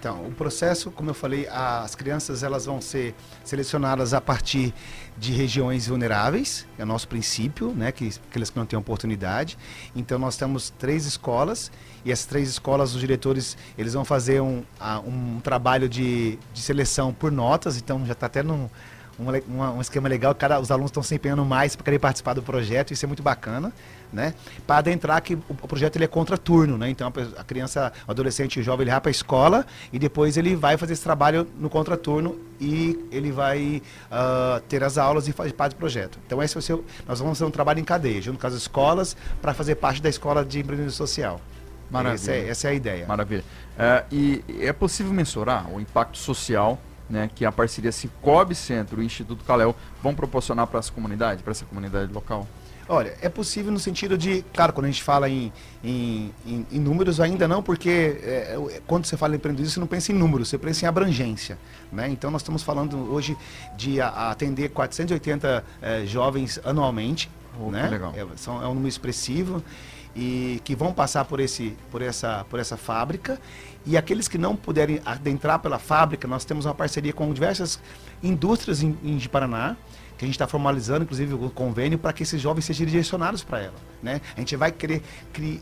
Então, 0.00 0.26
o 0.26 0.32
processo, 0.32 0.90
como 0.90 1.10
eu 1.10 1.14
falei, 1.14 1.46
as 1.48 1.94
crianças 1.94 2.42
elas 2.42 2.64
vão 2.64 2.80
ser 2.80 3.14
selecionadas 3.44 4.14
a 4.14 4.20
partir 4.20 4.72
de 5.18 5.30
regiões 5.30 5.88
vulneráveis, 5.88 6.66
é 6.78 6.82
o 6.84 6.86
nosso 6.86 7.06
princípio, 7.06 7.74
né, 7.74 7.92
que 7.92 8.10
aqueles 8.30 8.48
que 8.48 8.58
não 8.58 8.64
têm 8.64 8.78
oportunidade. 8.78 9.58
Então, 9.94 10.18
nós 10.18 10.38
temos 10.38 10.70
três 10.70 11.04
escolas 11.04 11.70
e 12.02 12.10
essas 12.10 12.24
três 12.24 12.48
escolas, 12.48 12.94
os 12.94 13.00
diretores, 13.00 13.58
eles 13.76 13.92
vão 13.92 14.02
fazer 14.02 14.40
um, 14.40 14.64
um 15.06 15.38
trabalho 15.40 15.86
de, 15.86 16.38
de 16.54 16.62
seleção 16.62 17.12
por 17.12 17.30
notas. 17.30 17.76
Então, 17.76 18.06
já 18.06 18.14
está 18.14 18.24
até 18.24 18.42
no 18.42 18.70
um, 19.20 19.60
um 19.76 19.80
esquema 19.80 20.08
legal, 20.08 20.34
cada, 20.34 20.58
os 20.58 20.70
alunos 20.70 20.90
estão 20.90 21.02
se 21.02 21.14
empenhando 21.14 21.44
mais 21.44 21.76
para 21.76 21.84
querer 21.84 21.98
participar 21.98 22.34
do 22.34 22.42
projeto, 22.42 22.92
isso 22.92 23.04
é 23.04 23.08
muito 23.08 23.22
bacana, 23.22 23.72
né? 24.12 24.34
Para 24.66 24.78
adentrar 24.78 25.20
que 25.22 25.34
o, 25.34 25.44
o 25.50 25.68
projeto 25.68 25.96
ele 25.96 26.04
é 26.04 26.08
contraturno, 26.08 26.78
né? 26.78 26.88
Então 26.88 27.08
a, 27.08 27.40
a 27.40 27.44
criança, 27.44 27.92
o 28.06 28.10
adolescente, 28.10 28.58
o 28.58 28.62
jovem, 28.62 28.84
ele 28.84 28.90
vai 28.90 29.00
para 29.00 29.10
a 29.10 29.12
escola 29.12 29.66
e 29.92 29.98
depois 29.98 30.36
ele 30.36 30.56
vai 30.56 30.76
fazer 30.76 30.94
esse 30.94 31.02
trabalho 31.02 31.46
no 31.58 31.68
contraturno 31.68 32.38
e 32.60 32.98
ele 33.10 33.30
vai 33.30 33.82
ah, 34.10 34.60
ter 34.68 34.82
as 34.82 34.98
aulas 34.98 35.28
e 35.28 35.32
fazer 35.32 35.52
parte 35.52 35.74
do 35.74 35.78
projeto. 35.78 36.18
Então 36.26 36.42
esse 36.42 36.56
é 36.56 36.58
o 36.58 36.62
seu, 36.62 36.84
nós 37.06 37.18
vamos 37.20 37.38
fazer 37.38 37.48
um 37.48 37.52
trabalho 37.52 37.80
em 37.80 37.84
cadeia, 37.84 38.20
junto 38.20 38.38
com 38.38 38.46
as 38.46 38.54
escolas, 38.54 39.16
para 39.40 39.54
fazer 39.54 39.76
parte 39.76 40.00
da 40.00 40.08
escola 40.08 40.44
de 40.44 40.60
empreendedorismo 40.60 40.96
social. 40.96 41.40
Maravilha. 41.90 42.14
Essa 42.14 42.32
é, 42.32 42.48
essa 42.48 42.68
é 42.68 42.70
a 42.70 42.74
ideia. 42.74 43.06
Maravilha. 43.06 43.44
É, 43.78 44.04
e 44.10 44.44
é 44.60 44.72
possível 44.72 45.12
mensurar 45.12 45.68
o 45.72 45.80
impacto 45.80 46.18
social 46.18 46.78
né, 47.10 47.28
que 47.34 47.44
a 47.44 47.52
parceria 47.52 47.92
Cicobi 47.92 48.54
Centro 48.54 49.00
e 49.00 49.02
o 49.02 49.04
Instituto 49.04 49.44
Calel 49.44 49.74
vão 50.02 50.14
proporcionar 50.14 50.66
para 50.68 50.78
essa 50.78 50.92
comunidade, 50.92 51.42
para 51.42 51.50
essa 51.50 51.64
comunidade 51.66 52.12
local? 52.12 52.46
Olha, 52.88 53.14
é 53.22 53.28
possível 53.28 53.70
no 53.70 53.78
sentido 53.78 54.18
de, 54.18 54.44
claro, 54.52 54.72
quando 54.72 54.86
a 54.86 54.88
gente 54.90 55.02
fala 55.02 55.28
em, 55.28 55.52
em, 55.84 56.32
em- 56.44 56.66
em 56.72 56.80
números 56.80 57.20
ainda 57.20 57.46
não, 57.46 57.62
porque 57.62 58.18
é, 58.22 58.58
é, 58.58 58.80
quando 58.84 59.04
você 59.06 59.16
fala 59.16 59.34
em 59.34 59.36
empreendedorismo, 59.36 59.74
você 59.74 59.80
não 59.80 59.86
pensa 59.86 60.10
em 60.10 60.14
números, 60.16 60.48
você 60.48 60.58
pensa 60.58 60.84
em 60.84 60.88
abrangência. 60.88 61.56
Né? 61.92 62.08
Então 62.08 62.32
nós 62.32 62.42
estamos 62.42 62.64
falando 62.64 62.96
hoje 63.12 63.36
de 63.76 64.00
a- 64.00 64.30
atender 64.32 64.70
480 64.70 65.64
eh, 65.80 66.04
jovens 66.06 66.58
anualmente. 66.64 67.30
Oh, 67.60 67.70
né? 67.70 67.88
legal. 67.88 68.12
É, 68.16 68.26
são- 68.36 68.60
é 68.60 68.66
um 68.66 68.74
número 68.74 68.88
expressivo 68.88 69.62
e 70.16 70.60
que 70.64 70.74
vão 70.74 70.92
passar 70.92 71.24
por, 71.24 71.38
esse, 71.38 71.76
por, 71.92 72.02
essa, 72.02 72.44
por 72.50 72.58
essa 72.58 72.76
fábrica. 72.76 73.38
E 73.86 73.96
aqueles 73.96 74.28
que 74.28 74.36
não 74.36 74.54
puderem 74.54 75.00
adentrar 75.04 75.58
pela 75.58 75.78
fábrica, 75.78 76.28
nós 76.28 76.44
temos 76.44 76.66
uma 76.66 76.74
parceria 76.74 77.12
com 77.12 77.32
diversas 77.32 77.80
indústrias 78.22 78.82
em, 78.82 78.96
em 79.02 79.18
Paraná, 79.20 79.76
que 80.18 80.24
a 80.24 80.26
gente 80.26 80.34
está 80.34 80.46
formalizando, 80.46 81.04
inclusive, 81.04 81.32
o 81.32 81.48
convênio 81.48 81.98
para 81.98 82.12
que 82.12 82.22
esses 82.22 82.40
jovens 82.40 82.66
sejam 82.66 82.86
direcionados 82.86 83.42
para 83.42 83.60
ela. 83.60 83.74
Né? 84.02 84.20
A 84.36 84.40
gente 84.40 84.54
vai 84.54 84.70
querer 84.70 85.02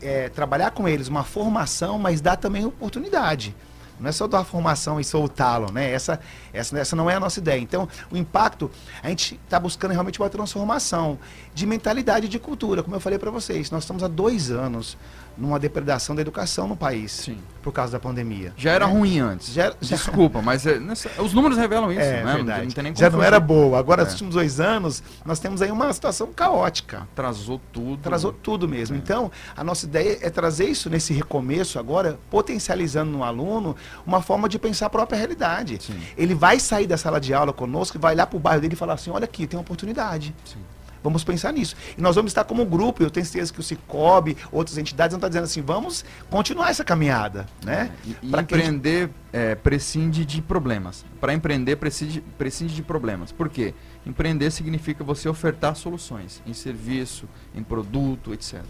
eh, 0.01 0.27
trabalhar 0.29 0.71
com 0.71 0.85
eles 0.87 1.07
uma 1.07 1.23
formação, 1.23 1.97
mas 1.97 2.19
dar 2.19 2.35
também 2.35 2.65
oportunidade. 2.65 3.55
Não 3.99 4.09
é 4.09 4.11
só 4.11 4.27
dar 4.27 4.43
formação 4.43 4.99
e 4.99 5.03
soltá-lo, 5.03 5.71
né? 5.71 5.91
Essa, 5.91 6.19
essa, 6.53 6.77
essa 6.79 6.95
não 6.95 7.09
é 7.09 7.15
a 7.15 7.19
nossa 7.19 7.39
ideia. 7.39 7.59
Então, 7.59 7.87
o 8.11 8.17
impacto, 8.17 8.71
a 9.03 9.09
gente 9.09 9.39
está 9.43 9.59
buscando 9.59 9.91
realmente 9.91 10.19
uma 10.21 10.29
transformação 10.29 11.19
de 11.53 11.65
mentalidade 11.65 12.25
e 12.27 12.29
de 12.29 12.39
cultura. 12.39 12.81
Como 12.83 12.95
eu 12.95 12.99
falei 12.99 13.19
para 13.19 13.31
vocês, 13.31 13.69
nós 13.71 13.83
estamos 13.83 14.03
há 14.03 14.07
dois 14.07 14.51
anos 14.51 14.97
numa 15.37 15.57
depredação 15.57 16.13
da 16.15 16.21
educação 16.21 16.67
no 16.67 16.75
país, 16.75 17.13
Sim. 17.13 17.37
por 17.63 17.71
causa 17.71 17.93
da 17.93 17.99
pandemia. 17.99 18.53
Já 18.57 18.71
era 18.71 18.85
né? 18.85 18.91
ruim 18.93 19.19
antes. 19.19 19.53
Já- 19.53 19.69
já- 19.79 19.95
Desculpa, 19.95 20.41
mas 20.41 20.65
é, 20.65 20.77
nessa- 20.79 21.09
os 21.21 21.33
números 21.33 21.57
revelam 21.57 21.89
isso, 21.93 22.01
É, 22.01 22.17
né? 22.17 22.23
Não- 22.25 22.33
verdade. 22.35 22.65
Não 22.65 22.71
tem 22.71 22.83
nem 22.83 22.93
como 22.93 22.99
Já 22.99 23.09
não 23.09 23.23
era 23.23 23.39
boa. 23.39 23.79
Agora, 23.79 24.01
É. 24.01 24.03
nos 24.03 24.13
últimos 24.13 24.35
dois 24.35 24.59
anos, 24.59 25.01
nós 25.25 25.39
temos 25.39 25.61
aí 25.61 25.71
uma 25.71 25.93
situação 25.93 26.27
caótica. 26.33 27.07
Atrasou 27.13 27.61
tudo. 27.71 27.99
Atrasou 28.01 28.33
tudo 28.33 28.67
mesmo. 28.67 28.97
É. 28.97 28.99
Então, 28.99 29.31
a 29.55 29.63
nossa 29.63 29.85
ideia 29.85 30.17
é 30.21 30.29
trazer 30.29 30.65
isso 30.65 30.89
nesse 30.89 31.13
recomeço 31.13 31.79
agora, 31.79 32.19
potencializando 32.29 33.09
no 33.09 33.23
aluno 33.23 33.77
uma 34.05 34.21
forma 34.21 34.47
de 34.49 34.57
pensar 34.59 34.87
a 34.87 34.89
própria 34.89 35.17
realidade. 35.17 35.79
Sim. 35.81 35.99
Ele 36.17 36.33
vai 36.33 36.59
sair 36.59 36.87
da 36.87 36.97
sala 36.97 37.19
de 37.19 37.33
aula 37.33 37.53
conosco 37.53 37.97
e 37.97 37.99
vai 37.99 38.15
lá 38.15 38.25
para 38.25 38.37
o 38.37 38.39
bairro 38.39 38.61
dele 38.61 38.73
e 38.73 38.77
falar 38.77 38.93
assim: 38.93 39.09
olha 39.11 39.25
aqui, 39.25 39.47
tem 39.47 39.57
uma 39.57 39.61
oportunidade. 39.63 40.35
Sim. 40.45 40.59
Vamos 41.01 41.23
pensar 41.23 41.53
nisso. 41.53 41.75
E 41.97 42.01
nós 42.01 42.15
vamos 42.15 42.31
estar 42.31 42.43
como 42.43 42.65
grupo, 42.65 43.01
eu 43.01 43.09
tenho 43.09 43.25
certeza 43.25 43.53
que 43.53 43.59
o 43.59 43.63
Cicobi, 43.63 44.35
outras 44.51 44.77
entidades 44.77 45.13
vão 45.13 45.17
estar 45.17 45.29
dizendo 45.29 45.45
assim, 45.45 45.61
vamos 45.61 46.03
continuar 46.29 46.69
essa 46.71 46.83
caminhada, 46.83 47.45
né? 47.63 47.91
E, 48.03 48.09
e 48.09 48.15
a 48.33 48.37
gente- 48.37 48.53
empreender 48.53 49.09
é, 49.31 49.55
prescinde 49.55 50.25
de 50.25 50.41
problemas. 50.41 51.05
Para 51.21 51.33
empreender, 51.33 51.77
prescinde, 51.77 52.21
prescinde 52.37 52.75
de 52.75 52.83
problemas. 52.83 53.31
Por 53.31 53.47
quê? 53.47 53.73
Empreender 54.05 54.51
significa 54.51 55.01
você 55.01 55.29
ofertar 55.29 55.75
soluções 55.75 56.41
em 56.45 56.53
serviço, 56.53 57.29
em 57.55 57.63
produto, 57.63 58.33
etc. 58.33 58.61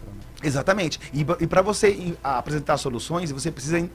Exatamente. 0.43 0.99
E, 1.11 1.25
e 1.39 1.47
para 1.47 1.61
você 1.63 2.15
apresentar 2.23 2.77
soluções, 2.77 3.31
você 3.31 3.49
precisa 3.49 3.89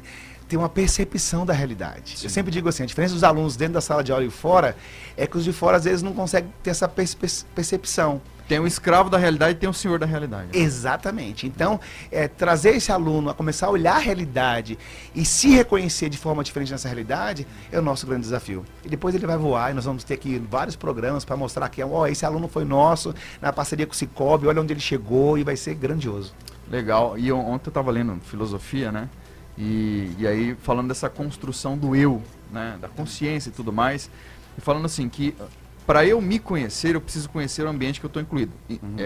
ter 0.55 0.59
uma 0.59 0.69
percepção 0.69 1.45
da 1.45 1.53
realidade. 1.53 2.17
Sim. 2.17 2.27
Eu 2.27 2.31
sempre 2.31 2.53
digo 2.53 2.69
assim, 2.69 2.85
a 2.85 2.87
diferença 2.87 3.13
dos 3.13 3.25
alunos 3.25 3.57
dentro 3.57 3.75
da 3.75 3.81
sala 3.81 4.05
de 4.05 4.13
aula 4.13 4.25
e 4.25 4.31
fora 4.31 4.77
é 5.17 5.27
que 5.27 5.37
os 5.37 5.43
de 5.43 5.53
fora 5.53 5.77
às 5.79 5.85
vezes 5.85 6.01
não 6.01 6.13
conseguem 6.13 6.49
ter 6.63 6.71
essa 6.71 6.89
percepção. 6.89 8.21
Tem 8.47 8.61
o 8.61 8.67
escravo 8.67 9.09
da 9.11 9.17
realidade 9.19 9.53
e 9.53 9.55
tem 9.57 9.69
o 9.69 9.73
senhor 9.73 9.99
da 9.99 10.05
realidade. 10.07 10.49
Exatamente. 10.53 11.47
Então, 11.47 11.81
é, 12.13 12.29
trazer 12.29 12.77
esse 12.77 12.93
aluno 12.93 13.31
a 13.31 13.35
começar 13.35 13.67
a 13.67 13.71
olhar 13.71 13.97
a 13.97 13.99
realidade 13.99 14.79
e 15.15 15.25
se 15.25 15.49
reconhecer 15.49 16.09
de 16.11 16.19
forma 16.19 16.45
diferente 16.45 16.71
nessa 16.71 16.87
realidade 16.87 17.47
é 17.73 17.79
o 17.79 17.83
nosso 17.83 18.07
grande 18.07 18.21
desafio. 18.23 18.63
E 18.85 18.89
depois 18.89 19.15
ele 19.15 19.27
vai 19.27 19.39
voar 19.39 19.71
e 19.71 19.75
nós 19.75 19.87
vamos 19.87 20.05
ter 20.05 20.15
aqui 20.15 20.41
vários 20.51 20.77
programas 20.77 21.25
para 21.25 21.37
mostrar 21.39 21.69
que 21.71 21.83
ó, 21.83 22.07
esse 22.07 22.25
aluno 22.27 22.47
foi 22.47 22.65
nosso, 22.67 23.15
na 23.41 23.51
parceria 23.53 23.87
com 23.87 23.93
o 23.93 23.97
Cicobi, 23.97 24.47
olha 24.47 24.61
onde 24.61 24.73
ele 24.75 24.81
chegou 24.81 25.37
e 25.39 25.43
vai 25.43 25.57
ser 25.57 25.75
grandioso. 25.75 26.33
Legal. 26.71 27.19
E 27.19 27.33
on- 27.33 27.39
ontem 27.41 27.69
eu 27.69 27.71
estava 27.71 27.91
lendo 27.91 28.21
filosofia, 28.27 28.93
né? 28.93 29.09
E, 29.57 30.11
e 30.19 30.27
aí 30.27 30.57
falando 30.63 30.89
dessa 30.89 31.09
construção 31.09 31.77
do 31.79 31.95
eu, 31.95 32.23
né? 32.51 32.77
Da 32.81 32.89
consciência 32.89 33.51
e 33.51 33.53
tudo 33.53 33.73
mais. 33.73 34.11
E 34.57 34.61
falando 34.61 34.87
assim 34.87 35.09
que 35.09 35.35
para 35.87 36.05
eu 36.05 36.21
me 36.21 36.39
conhecer, 36.39 36.95
eu 36.95 37.01
preciso 37.01 37.29
conhecer 37.29 37.65
o 37.65 37.69
ambiente 37.69 38.01
que 38.01 38.07
eu 38.07 38.09
estou 38.09 38.23
incluído. 38.23 38.53
Uhum. 38.69 38.95
é, 38.99 39.03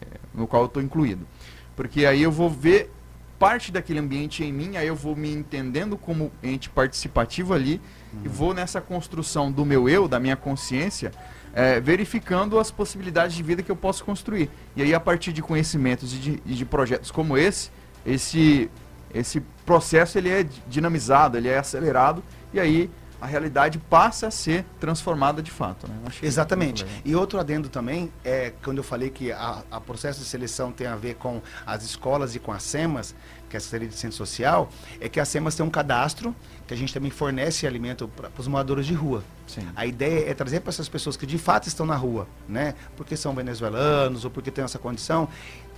é, 0.00 0.06
no 0.34 0.46
qual 0.46 0.62
eu 0.62 0.66
estou 0.66 0.82
incluído. 0.82 1.26
Porque 1.74 2.06
aí 2.06 2.22
eu 2.22 2.30
vou 2.30 2.48
ver 2.48 2.90
parte 3.38 3.72
daquele 3.72 3.98
ambiente 3.98 4.44
em 4.44 4.52
mim, 4.52 4.76
aí 4.76 4.86
eu 4.86 4.94
vou 4.94 5.16
me 5.16 5.32
entendendo 5.32 5.96
como 5.96 6.30
ente 6.44 6.70
participativo 6.70 7.52
ali 7.52 7.80
e 8.24 8.28
vou 8.28 8.54
nessa 8.54 8.80
construção 8.80 9.50
do 9.50 9.64
meu 9.64 9.88
eu, 9.88 10.06
da 10.06 10.20
minha 10.20 10.36
consciência, 10.36 11.10
é, 11.52 11.80
verificando 11.80 12.56
as 12.58 12.70
possibilidades 12.70 13.34
de 13.34 13.42
vida 13.42 13.60
que 13.60 13.70
eu 13.70 13.74
posso 13.74 14.04
construir. 14.04 14.48
E 14.76 14.82
aí, 14.82 14.94
a 14.94 15.00
partir 15.00 15.32
de 15.32 15.42
conhecimentos 15.42 16.14
e 16.14 16.18
de, 16.18 16.42
e 16.46 16.54
de 16.54 16.64
projetos 16.64 17.10
como 17.10 17.36
esse, 17.36 17.70
esse, 18.06 18.70
esse 19.14 19.40
processo 19.64 20.18
ele 20.18 20.28
é 20.28 20.42
di- 20.42 20.62
dinamizado, 20.68 21.36
ele 21.36 21.48
é 21.48 21.58
acelerado, 21.58 22.22
e 22.52 22.60
aí 22.60 22.90
a 23.20 23.26
realidade 23.26 23.78
passa 23.78 24.26
a 24.26 24.30
ser 24.32 24.64
transformada 24.80 25.40
de 25.40 25.50
fato. 25.50 25.86
Né? 25.86 25.94
Exatamente. 26.20 26.84
E 27.04 27.14
outro 27.14 27.38
adendo 27.38 27.68
também, 27.68 28.12
é 28.24 28.52
quando 28.64 28.78
eu 28.78 28.84
falei 28.84 29.10
que 29.10 29.30
a, 29.30 29.62
a 29.70 29.80
processo 29.80 30.18
de 30.18 30.26
seleção 30.26 30.72
tem 30.72 30.88
a 30.88 30.96
ver 30.96 31.14
com 31.14 31.40
as 31.64 31.84
escolas 31.84 32.34
e 32.34 32.40
com 32.40 32.50
as 32.50 32.64
SEMAS, 32.64 33.14
que 33.48 33.54
é 33.54 33.58
a 33.58 33.60
Secretaria 33.60 33.88
de 33.90 33.94
Ciência 33.94 34.16
Social, 34.18 34.68
é 35.00 35.08
que 35.08 35.20
as 35.20 35.28
SEMAS 35.28 35.54
tem 35.54 35.64
um 35.64 35.70
cadastro 35.70 36.34
que 36.66 36.74
a 36.74 36.76
gente 36.76 36.92
também 36.92 37.12
fornece 37.12 37.64
alimento 37.64 38.08
para 38.08 38.28
os 38.36 38.48
moradores 38.48 38.86
de 38.86 38.94
rua. 38.94 39.22
Sim. 39.46 39.68
A 39.76 39.86
ideia 39.86 40.28
é 40.28 40.34
trazer 40.34 40.58
para 40.58 40.70
essas 40.70 40.88
pessoas 40.88 41.16
que 41.16 41.26
de 41.26 41.38
fato 41.38 41.68
estão 41.68 41.86
na 41.86 41.94
rua, 41.94 42.26
né? 42.48 42.74
Porque 42.96 43.16
são 43.16 43.34
venezuelanos 43.34 44.24
ou 44.24 44.30
porque 44.32 44.50
têm 44.50 44.64
essa 44.64 44.78
condição, 44.80 45.28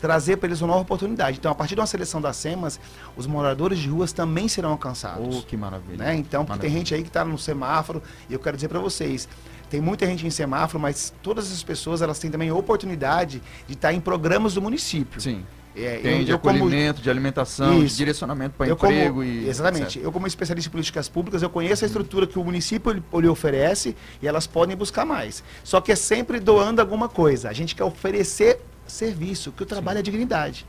trazer 0.01 0.37
para 0.37 0.49
eles 0.49 0.61
uma 0.61 0.69
nova 0.69 0.81
oportunidade. 0.83 1.39
Então, 1.39 1.51
a 1.51 1.55
partir 1.55 1.75
de 1.75 1.81
uma 1.81 1.87
seleção 1.87 2.21
das 2.21 2.37
SEMAS, 2.37 2.79
os 3.17 3.27
moradores 3.27 3.79
de 3.79 3.89
ruas 3.89 4.13
também 4.13 4.49
serão 4.49 4.71
alcançados. 4.71 5.37
Oh, 5.39 5.43
que 5.43 5.57
maravilha. 5.57 5.97
Né? 5.99 6.15
Então, 6.17 6.45
porque 6.45 6.61
tem 6.61 6.71
Maravilha. 6.71 6.79
gente 6.79 6.95
aí 6.95 7.03
que 7.03 7.09
está 7.09 7.25
no 7.25 7.39
semáforo, 7.39 8.03
e 8.29 8.33
eu 8.35 8.39
quero 8.39 8.57
dizer 8.57 8.69
para 8.69 8.79
vocês, 8.81 9.29
tem 9.71 9.81
muita 9.81 10.07
gente 10.07 10.27
em 10.27 10.31
semáforo, 10.31 10.79
mas 10.79 11.13
todas 11.23 11.47
essas 11.47 11.63
pessoas 11.63 12.03
elas 12.03 12.19
têm 12.19 12.31
também 12.31 12.49
a 12.51 12.55
oportunidade 12.55 13.43
de 13.67 13.73
estar 13.75 13.93
em 13.93 14.01
programas 14.01 14.55
do 14.55 14.63
município. 14.63 15.21
Sim. 15.21 15.45
É, 15.77 15.99
Tem 15.99 16.19
eu- 16.21 16.25
de 16.25 16.31
eu 16.31 16.39
como- 16.39 16.57
acolhimento, 16.57 17.03
de 17.03 17.11
alimentação, 17.11 17.81
de 17.81 17.87
Isso. 17.87 17.97
direcionamento 17.97 18.55
para 18.57 18.69
eu 18.69 18.77
como- 18.77 18.93
emprego 18.93 19.25
e. 19.25 19.49
Exatamente. 19.49 19.99
etc. 19.99 20.05
Eu, 20.05 20.13
como 20.13 20.25
especialista 20.25 20.69
em 20.69 20.71
políticas 20.71 21.09
públicas, 21.09 21.43
eu 21.43 21.51
conheço 21.51 21.85
a 21.85 21.87
estrutura 21.87 22.29
que 22.29 22.39
o 22.39 22.45
município 22.45 22.93
lhe 22.93 23.27
oferece 23.27 23.97
e 24.23 24.29
elas 24.29 24.47
podem 24.47 24.77
buscar 24.77 25.05
mais. 25.05 25.43
Só 25.65 25.81
que 25.81 25.91
é 25.91 25.97
sempre 25.97 26.39
doando 26.39 26.81
alguma 26.81 27.09
coisa. 27.09 27.49
A 27.49 27.53
gente 27.53 27.75
quer 27.75 27.83
oferecer 27.83 28.61
serviço, 28.87 29.53
que 29.53 29.63
o 29.63 29.67
trabalho 29.67 29.99
é 29.99 30.03
dignidade. 30.03 30.67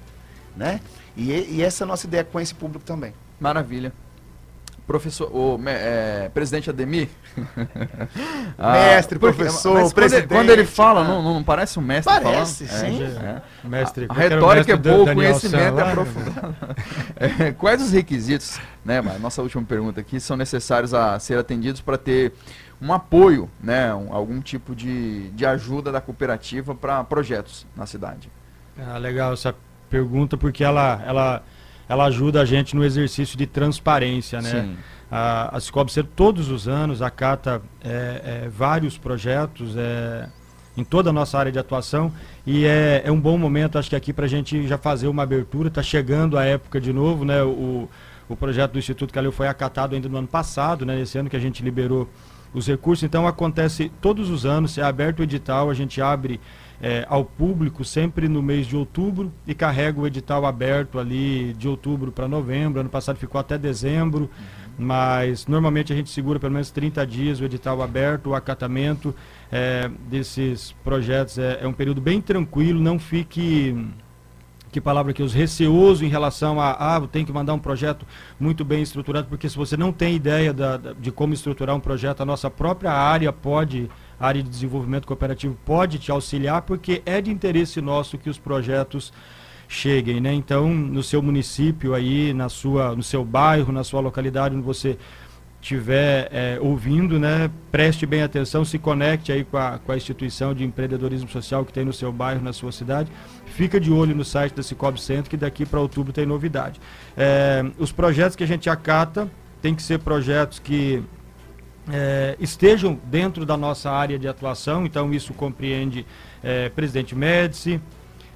Né? 0.56 0.80
E, 1.16 1.32
e 1.32 1.62
essa 1.62 1.84
é 1.84 1.86
a 1.86 1.88
nossa 1.88 2.08
ideia 2.08 2.24
com 2.24 2.40
esse 2.40 2.54
público 2.54 2.86
também. 2.86 3.14
Maravilha. 3.40 3.94
Professor, 4.88 5.36
o 5.36 5.58
me- 5.58 5.72
é, 5.72 6.30
presidente 6.34 6.70
Ademir. 6.70 7.10
Ah, 8.58 8.72
Mestre, 8.74 9.20
porque- 9.20 9.36
professor, 9.36 9.80
ele, 9.82 9.90
presidente. 9.94 10.28
quando 10.28 10.50
ele 10.50 10.66
fala, 10.66 11.02
Ah. 11.02 11.04
não, 11.04 11.22
não 11.22 11.44
parece 11.44 11.78
um 11.80 11.82
mestre 11.82 12.14
Parece, 12.14 12.66
falando? 12.68 12.82
sim. 12.98 13.04
É, 13.04 13.08
é. 13.66 13.68
Mestre, 13.68 14.06
A 14.08 14.14
o 14.14 14.16
retórica 14.16 14.74
é 14.74 14.76
boa, 14.78 15.12
o 15.12 15.14
conhecimento 15.14 15.80
é 15.80 15.82
aprofundado. 15.92 16.56
É, 17.18 17.52
quais 17.52 17.82
os 17.82 17.92
requisitos, 17.92 18.60
né, 18.84 19.02
mas 19.02 19.20
nossa 19.22 19.42
última 19.42 19.64
pergunta 19.64 20.00
aqui, 20.02 20.20
são 20.20 20.38
necessários 20.38 20.94
a 20.94 21.18
ser 21.20 21.38
atendidos 21.38 21.82
para 21.82 21.98
ter 21.98 22.34
um 22.82 22.94
apoio, 22.94 23.50
né, 23.62 23.94
um- 23.94 24.14
algum 24.14 24.40
tipo 24.42 24.76
de, 24.76 25.30
de 25.32 25.46
ajuda 25.46 25.92
da 25.92 26.00
cooperativa 26.02 26.76
para 26.76 27.04
projetos 27.04 27.66
na 27.76 27.86
cidade? 27.86 28.30
Ah, 28.78 28.98
legal 28.98 29.34
essa 29.34 29.56
pergunta 29.90 30.38
porque 30.38 30.64
ela, 30.64 31.02
ela, 31.06 31.44
ela 31.88 32.06
ajuda 32.06 32.42
a 32.42 32.46
gente 32.46 32.76
no 32.76 32.84
exercício 32.84 33.38
de 33.38 33.46
transparência, 33.46 34.42
né? 34.42 34.50
Sim. 34.50 34.78
A, 35.12 35.56
a 35.56 35.60
Cicobi 35.60 35.92
todos 36.16 36.50
os 36.50 36.68
anos 36.68 37.02
acata 37.02 37.62
é, 37.84 38.44
é, 38.46 38.50
vários 38.50 38.98
projetos 38.98 39.76
é, 39.78 40.28
em 40.76 40.84
toda 40.84 41.12
a 41.12 41.14
nossa 41.14 41.38
área 41.38 41.52
de 41.52 41.60
atuação 41.60 42.12
e 42.46 42.66
é, 42.66 43.04
é 43.06 43.12
um 43.12 43.20
bom 43.20 43.38
momento, 43.38 43.78
acho 43.78 43.90
que 43.90 43.96
aqui 43.96 44.12
para 44.12 44.26
a 44.26 44.28
gente 44.28 44.68
já 44.68 44.78
fazer 44.78 45.08
uma 45.08 45.24
abertura, 45.24 45.68
está 45.68 45.84
chegando 45.84 46.38
a 46.38 46.44
época 46.44 46.82
de 46.82 46.92
novo, 46.92 47.24
né? 47.24 47.42
O, 47.44 47.88
o 48.28 48.36
projeto 48.36 48.72
do 48.72 48.80
Instituto 48.80 49.14
Calil 49.14 49.32
foi 49.32 49.48
acatado 49.48 49.94
ainda 49.94 50.10
no 50.10 50.18
ano 50.18 50.28
passado, 50.28 50.86
né? 50.86 51.00
Esse 51.00 51.18
ano 51.18 51.30
que 51.30 51.36
a 51.36 51.40
gente 51.40 51.64
liberou 51.64 52.10
os 52.54 52.68
recursos. 52.68 53.04
Então 53.04 53.28
acontece 53.28 53.92
todos 54.02 54.30
os 54.30 54.46
anos, 54.46 54.78
é 54.78 54.82
aberto 54.82 55.20
o 55.20 55.24
edital, 55.24 55.70
a 55.70 55.74
gente 55.74 56.02
abre 56.02 56.40
é, 56.82 57.06
ao 57.10 57.24
público 57.24 57.84
sempre 57.84 58.28
no 58.28 58.42
mês 58.42 58.68
de 58.68 58.76
outubro 58.76 59.32
e 59.48 59.54
carrega 59.54 60.00
o 60.00 60.08
edital 60.08 60.46
aberto 60.46 61.00
ali 61.00 61.54
de 61.54 61.68
outubro 61.68 62.12
para 62.12 62.28
novembro. 62.28 62.80
Ano 62.80 62.90
passado 62.90 63.18
ficou 63.18 63.40
até 63.40 63.58
dezembro, 63.58 64.30
mas 64.78 65.48
normalmente 65.48 65.94
a 65.94 65.96
gente 65.96 66.10
segura 66.10 66.40
pelo 66.40 66.54
menos 66.54 66.72
30 66.72 67.06
dias 67.08 67.40
o 67.40 67.46
edital 67.46 67.82
aberto, 67.82 68.32
o 68.32 68.36
acatamento 68.36 69.16
é, 69.52 69.90
desses 70.10 70.74
projetos. 70.84 71.38
É, 71.38 71.60
é 71.62 71.68
um 71.68 71.74
período 71.74 72.02
bem 72.02 72.22
tranquilo, 72.22 72.80
não 72.80 73.00
fique 73.00 73.76
que 74.76 74.82
palavra 74.82 75.14
que 75.14 75.24
os 75.24 75.34
receoso 75.34 76.04
em 76.04 76.10
relação 76.10 76.60
a 76.60 76.72
ah, 76.72 77.08
tem 77.08 77.24
que 77.24 77.32
mandar 77.32 77.54
um 77.54 77.60
projeto 77.60 78.06
muito 78.38 78.66
bem 78.66 78.82
estruturado, 78.82 79.26
porque 79.30 79.48
se 79.48 79.56
você 79.56 79.78
não 79.78 79.94
tem 79.94 80.16
ideia 80.16 80.52
da, 80.52 80.76
de 80.76 81.14
como 81.14 81.34
estruturar 81.34 81.74
um 81.74 81.80
projeto, 81.80 82.20
a 82.20 82.26
nossa 82.26 82.50
própria 82.52 82.92
área 82.92 83.32
pode, 83.32 83.90
área 84.20 84.42
de 84.42 84.50
desenvolvimento 84.50 85.06
cooperativo 85.08 85.58
pode 85.66 86.00
te 86.00 86.12
auxiliar, 86.12 86.62
porque 86.62 87.02
é 87.06 87.22
de 87.22 87.32
interesse 87.32 87.82
nosso 87.82 88.18
que 88.18 88.30
os 88.30 88.38
projetos 88.38 89.12
cheguem, 89.68 90.22
né? 90.22 90.34
Então, 90.34 90.70
no 90.70 91.02
seu 91.02 91.22
município 91.22 91.94
aí, 91.94 92.34
na 92.34 92.50
sua, 92.50 92.96
no 92.96 93.04
seu 93.04 93.26
bairro, 93.26 93.72
na 93.72 93.84
sua 93.84 94.00
localidade 94.00 94.56
onde 94.56 94.64
você 94.64 94.98
estiver 95.66 96.30
é, 96.32 96.60
ouvindo, 96.62 97.20
né, 97.20 97.50
preste 97.72 98.06
bem 98.06 98.22
atenção, 98.22 98.64
se 98.64 98.78
conecte 98.78 99.32
aí 99.32 99.44
com 99.44 99.58
a, 99.58 99.80
com 99.80 99.92
a 99.92 99.98
instituição 99.98 100.54
de 100.54 100.64
empreendedorismo 100.64 101.28
social 101.28 101.66
que 101.66 101.74
tem 101.74 101.84
no 101.84 101.92
seu 101.92 102.12
bairro, 102.12 102.44
na 102.44 102.54
sua 102.54 102.72
cidade. 102.72 103.12
Fica 103.48 103.80
de 103.80 103.92
olho 103.92 104.16
no 104.16 104.24
site 104.24 104.54
da 104.54 104.62
Cicobi 104.62 105.02
Centro, 105.02 105.28
que 105.28 105.36
daqui 105.36 105.66
para 105.66 105.80
outubro 105.80 106.14
tem 106.14 106.24
novidade. 106.24 106.80
É, 107.18 107.66
os 107.80 107.92
projetos 107.92 108.36
que 108.36 108.44
a 108.44 108.48
gente 108.48 108.70
acata 108.70 109.28
tem 109.60 109.74
que 109.74 109.82
ser 109.82 109.98
projetos 110.00 110.60
que 110.60 111.04
é, 111.92 112.36
estejam 112.40 113.00
dentro 113.06 113.46
da 113.46 113.56
nossa 113.56 113.92
área 113.92 114.18
de 114.18 114.28
atuação, 114.28 114.86
então 114.86 115.14
isso 115.14 115.34
compreende 115.34 116.06
é, 116.44 116.70
Presidente 116.70 117.16
Médici, 117.16 117.80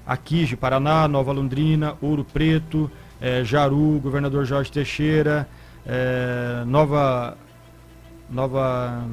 Aquige, 0.06 0.56
Paraná, 0.56 1.08
Nova 1.08 1.32
Londrina, 1.32 1.96
Ouro 2.02 2.24
Preto, 2.24 2.90
é, 3.22 3.44
Jaru, 3.44 4.00
Governador 4.00 4.46
Jorge 4.46 4.72
Teixeira, 4.72 5.48
é, 5.86 6.64
Nova, 6.66 7.38
Nova 8.30 9.06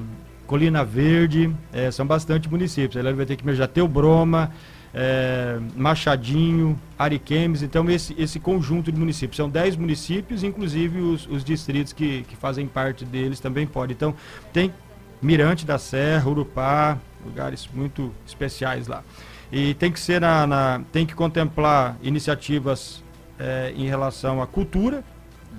Colina 0.47 0.85
Verde, 0.85 1.55
é, 1.73 1.91
são 1.91 2.07
bastante 2.07 2.49
municípios. 2.49 2.97
Ele 2.97 3.13
vai 3.13 3.27
ter 3.27 3.37
que 3.37 3.55
já 3.55 3.67
ter 3.67 3.83
o 3.83 3.89
Broma, 3.89 4.53
é, 4.99 5.59
Machadinho, 5.77 6.81
Ariquemes, 6.99 7.63
então 7.63 7.89
esse, 7.91 8.15
esse 8.19 8.41
conjunto 8.41 8.91
de 8.91 8.99
municípios. 8.99 9.37
São 9.37 9.47
10 9.47 9.77
municípios, 9.77 10.43
inclusive 10.43 11.01
os, 11.01 11.27
os 11.27 11.45
distritos 11.45 11.93
que, 11.93 12.23
que 12.23 12.35
fazem 12.35 12.67
parte 12.67 13.05
deles 13.05 13.39
também 13.39 13.67
pode. 13.67 13.93
Então 13.93 14.15
tem 14.55 14.73
Mirante 15.21 15.67
da 15.67 15.79
Serra, 15.79 16.31
Urupá, 16.31 16.97
lugares 17.23 17.69
muito 17.75 18.11
especiais 18.27 18.87
lá. 18.87 19.05
E 19.53 19.75
tem 19.75 19.93
que 19.93 20.01
ser 20.01 20.23
na, 20.23 20.47
na 20.47 20.81
tem 20.91 21.05
que 21.05 21.15
contemplar 21.15 21.99
iniciativas 22.03 23.03
é, 23.39 23.75
em 23.77 23.87
relação 23.87 24.41
à 24.41 24.47
cultura, 24.47 25.05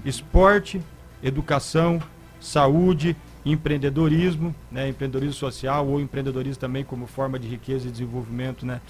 esporte, 0.04 0.82
educação, 1.22 2.02
saúde, 2.40 3.16
empreendedorismo, 3.52 4.56
né, 4.72 4.90
empreendedorismo 4.90 5.34
social 5.34 5.88
ou 5.88 6.00
empreendedorismo 6.00 6.60
também 6.60 6.84
como 6.84 7.08
forma 7.08 7.40
de 7.40 7.48
riqueza 7.48 7.88
e 7.88 7.92
desenvolvimento 7.92 8.66
né, 8.66 8.82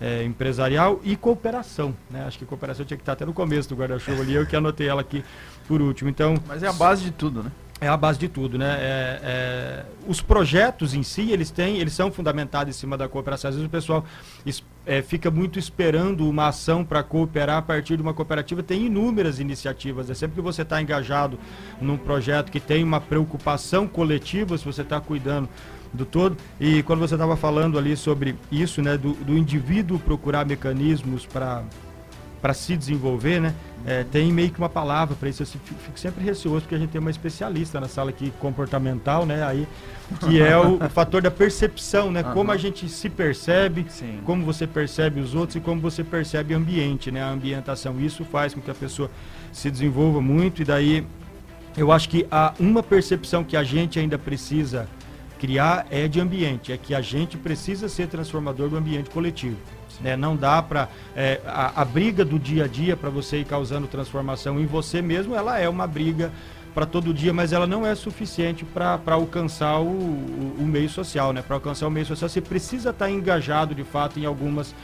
é, 0.00 0.24
empresarial 0.24 1.00
e 1.02 1.16
cooperação. 1.16 1.94
Né? 2.10 2.24
Acho 2.24 2.38
que 2.38 2.44
cooperação 2.44 2.84
tinha 2.84 2.96
que 2.96 3.02
estar 3.02 3.12
até 3.12 3.24
no 3.24 3.32
começo 3.32 3.68
do 3.68 3.76
guarda-chuva 3.76 4.22
ali, 4.22 4.34
eu 4.34 4.46
que 4.46 4.56
anotei 4.56 4.88
ela 4.88 5.00
aqui 5.00 5.24
por 5.66 5.80
último. 5.80 6.10
Então, 6.10 6.34
Mas 6.46 6.62
é 6.62 6.68
a 6.68 6.72
base 6.72 7.04
de 7.04 7.10
tudo, 7.10 7.42
né? 7.42 7.50
É 7.80 7.88
a 7.88 7.96
base 7.96 8.16
de 8.16 8.28
tudo, 8.28 8.56
né? 8.56 8.76
É, 8.78 9.20
é, 9.24 9.84
os 10.06 10.20
projetos 10.20 10.94
em 10.94 11.02
si, 11.02 11.32
eles 11.32 11.50
têm, 11.50 11.78
eles 11.78 11.92
são 11.92 12.12
fundamentados 12.12 12.76
em 12.76 12.78
cima 12.78 12.96
da 12.96 13.08
cooperação. 13.08 13.48
Às 13.48 13.56
vezes 13.56 13.66
o 13.66 13.70
pessoal 13.70 14.04
é, 14.84 15.00
fica 15.00 15.30
muito 15.30 15.58
esperando 15.58 16.28
uma 16.28 16.48
ação 16.48 16.84
para 16.84 17.02
cooperar 17.02 17.58
a 17.58 17.62
partir 17.62 17.96
de 17.96 18.02
uma 18.02 18.12
cooperativa. 18.12 18.62
Tem 18.62 18.86
inúmeras 18.86 19.38
iniciativas. 19.38 20.10
É 20.10 20.14
sempre 20.14 20.36
que 20.36 20.40
você 20.40 20.62
está 20.62 20.80
engajado 20.82 21.38
num 21.80 21.96
projeto 21.96 22.50
que 22.50 22.60
tem 22.60 22.82
uma 22.82 23.00
preocupação 23.00 23.86
coletiva, 23.86 24.58
se 24.58 24.64
você 24.64 24.82
está 24.82 25.00
cuidando 25.00 25.48
do 25.92 26.04
todo. 26.04 26.36
E 26.60 26.82
quando 26.82 27.00
você 27.00 27.14
estava 27.14 27.36
falando 27.36 27.78
ali 27.78 27.96
sobre 27.96 28.34
isso, 28.50 28.82
né, 28.82 28.96
do, 28.96 29.12
do 29.12 29.36
indivíduo 29.36 29.98
procurar 29.98 30.44
mecanismos 30.46 31.26
para 31.26 31.62
para 32.42 32.52
se 32.52 32.76
desenvolver, 32.76 33.40
né? 33.40 33.54
É, 33.86 34.04
tem 34.04 34.32
meio 34.32 34.50
que 34.50 34.58
uma 34.58 34.68
palavra 34.68 35.14
para 35.14 35.28
isso. 35.28 35.44
Eu 35.44 35.46
fico 35.46 35.98
sempre 35.98 36.24
receoso 36.24 36.62
porque 36.62 36.74
a 36.74 36.78
gente 36.78 36.90
tem 36.90 37.00
uma 37.00 37.10
especialista 37.10 37.80
na 37.80 37.86
sala 37.86 38.10
aqui 38.10 38.32
comportamental, 38.40 39.24
né? 39.24 39.44
Aí 39.44 39.66
que 40.20 40.42
é 40.42 40.58
o, 40.58 40.84
o 40.84 40.88
fator 40.90 41.22
da 41.22 41.30
percepção, 41.30 42.10
né? 42.10 42.22
Uhum. 42.22 42.32
Como 42.32 42.50
a 42.50 42.56
gente 42.56 42.88
se 42.88 43.08
percebe, 43.08 43.86
Sim. 43.88 44.18
como 44.26 44.44
você 44.44 44.66
percebe 44.66 45.20
os 45.20 45.36
outros 45.36 45.56
e 45.56 45.60
como 45.60 45.80
você 45.80 46.02
percebe 46.02 46.52
o 46.52 46.56
ambiente, 46.56 47.12
né? 47.12 47.22
A 47.22 47.28
ambientação. 47.28 48.00
Isso 48.00 48.24
faz 48.24 48.52
com 48.52 48.60
que 48.60 48.70
a 48.70 48.74
pessoa 48.74 49.08
se 49.52 49.70
desenvolva 49.70 50.20
muito 50.20 50.62
e 50.62 50.64
daí 50.64 51.06
eu 51.76 51.92
acho 51.92 52.08
que 52.08 52.26
há 52.30 52.52
uma 52.58 52.82
percepção 52.82 53.44
que 53.44 53.56
a 53.56 53.62
gente 53.62 53.98
ainda 54.00 54.18
precisa 54.18 54.88
criar 55.38 55.86
é 55.90 56.06
de 56.06 56.20
ambiente, 56.20 56.72
é 56.72 56.76
que 56.76 56.94
a 56.94 57.00
gente 57.00 57.36
precisa 57.36 57.88
ser 57.88 58.08
transformador 58.08 58.68
do 58.68 58.76
ambiente 58.76 59.10
coletivo. 59.10 59.56
Né? 60.00 60.16
Não 60.16 60.36
dá 60.36 60.62
para. 60.62 60.88
É, 61.14 61.40
a, 61.46 61.82
a, 61.82 61.84
briga 61.84 62.24
do 62.24 62.38
dia 62.38 62.64
a 62.64 62.68
dia 62.68 62.96
para 62.96 63.10
você 63.10 63.38
ir 63.38 63.44
causando 63.44 63.86
transformação 63.86 64.60
em 64.60 64.66
você 64.66 65.02
mesmo, 65.02 65.34
ela 65.34 65.58
é 65.58 65.68
uma 65.68 65.86
briga 65.86 66.32
para 66.74 66.86
todo 66.86 67.12
dia, 67.12 67.32
mas 67.32 67.52
ela 67.52 67.66
não 67.66 67.86
é 67.86 67.94
suficiente 67.94 68.64
para 68.64 68.98
alcançar 69.06 69.78
o, 69.78 69.88
o, 69.88 70.56
o, 70.60 70.66
meio 70.66 70.88
social. 70.88 71.32
Né? 71.32 71.42
Para 71.42 71.56
alcançar 71.56 71.86
o 71.86 71.90
meio 71.90 72.06
social, 72.06 72.28
você 72.28 72.40
precisa 72.40 72.90
estar 72.90 73.06
tá 73.06 73.10
engajado 73.10 73.74
de 73.74 73.84
fato 73.84 74.18
em 74.18 74.24
algumas 74.24 74.74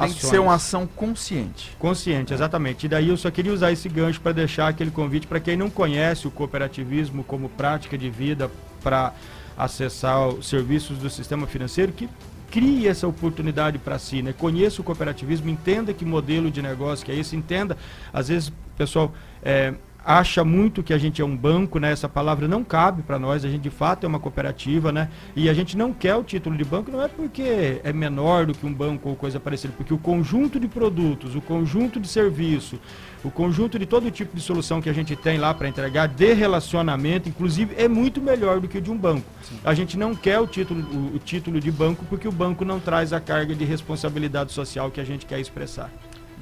tem 0.00 0.12
que 0.12 0.24
ser 0.24 0.38
uma 0.38 0.54
ação 0.54 0.86
consciente. 0.86 1.74
Consciente, 1.78 2.32
exatamente. 2.32 2.86
E 2.86 2.88
daí 2.88 3.08
eu 3.08 3.16
só 3.16 3.30
queria 3.30 3.52
usar 3.52 3.72
esse 3.72 3.88
gancho 3.88 4.20
para 4.20 4.32
deixar 4.32 4.68
aquele 4.68 4.90
convite 4.90 5.26
para 5.26 5.40
quem 5.40 5.56
não 5.56 5.68
conhece 5.68 6.28
o 6.28 6.30
cooperativismo 6.30 7.24
como 7.24 7.48
prática 7.48 7.98
de 7.98 8.08
vida 8.08 8.50
para 8.80 9.12
acessar 9.56 10.28
os 10.28 10.46
serviços 10.46 10.98
do 10.98 11.10
sistema 11.10 11.46
financeiro, 11.46 11.92
que 11.92 12.08
crie 12.50 12.88
essa 12.88 13.06
oportunidade 13.06 13.78
para 13.78 13.98
si, 13.98 14.22
né? 14.22 14.32
Conheça 14.32 14.80
o 14.80 14.84
cooperativismo, 14.84 15.48
entenda 15.50 15.92
que 15.92 16.04
modelo 16.04 16.50
de 16.50 16.62
negócio 16.62 17.04
que 17.04 17.12
é 17.12 17.14
esse, 17.14 17.36
entenda. 17.36 17.76
Às 18.12 18.28
vezes, 18.28 18.52
pessoal, 18.76 19.12
é, 19.42 19.74
acha 20.08 20.42
muito 20.42 20.82
que 20.82 20.94
a 20.94 20.96
gente 20.96 21.20
é 21.20 21.24
um 21.24 21.36
banco, 21.36 21.78
né? 21.78 21.92
Essa 21.92 22.08
palavra 22.08 22.48
não 22.48 22.64
cabe 22.64 23.02
para 23.02 23.18
nós, 23.18 23.44
a 23.44 23.48
gente 23.50 23.60
de 23.60 23.68
fato 23.68 24.04
é 24.04 24.08
uma 24.08 24.18
cooperativa, 24.18 24.90
né? 24.90 25.10
E 25.36 25.50
a 25.50 25.52
gente 25.52 25.76
não 25.76 25.92
quer 25.92 26.16
o 26.16 26.24
título 26.24 26.56
de 26.56 26.64
banco, 26.64 26.90
não 26.90 27.02
é 27.02 27.08
porque 27.08 27.78
é 27.84 27.92
menor 27.92 28.46
do 28.46 28.54
que 28.54 28.64
um 28.64 28.72
banco 28.72 29.10
ou 29.10 29.14
coisa 29.14 29.38
parecida, 29.38 29.74
porque 29.76 29.92
o 29.92 29.98
conjunto 29.98 30.58
de 30.58 30.66
produtos, 30.66 31.36
o 31.36 31.42
conjunto 31.42 32.00
de 32.00 32.08
serviço, 32.08 32.80
o 33.22 33.30
conjunto 33.30 33.78
de 33.78 33.84
todo 33.84 34.10
tipo 34.10 34.34
de 34.34 34.40
solução 34.40 34.80
que 34.80 34.88
a 34.88 34.94
gente 34.94 35.14
tem 35.14 35.36
lá 35.36 35.52
para 35.52 35.68
entregar 35.68 36.08
de 36.08 36.32
relacionamento, 36.32 37.28
inclusive, 37.28 37.74
é 37.76 37.86
muito 37.86 38.18
melhor 38.18 38.60
do 38.60 38.68
que 38.68 38.78
o 38.78 38.80
de 38.80 38.90
um 38.90 38.96
banco. 38.96 39.26
Sim. 39.42 39.58
A 39.62 39.74
gente 39.74 39.98
não 39.98 40.14
quer 40.14 40.40
o 40.40 40.46
título, 40.46 40.80
o, 40.90 41.16
o 41.16 41.18
título 41.18 41.60
de 41.60 41.70
banco 41.70 42.06
porque 42.08 42.26
o 42.26 42.32
banco 42.32 42.64
não 42.64 42.80
traz 42.80 43.12
a 43.12 43.20
carga 43.20 43.54
de 43.54 43.64
responsabilidade 43.66 44.52
social 44.52 44.90
que 44.90 45.02
a 45.02 45.04
gente 45.04 45.26
quer 45.26 45.38
expressar. 45.38 45.90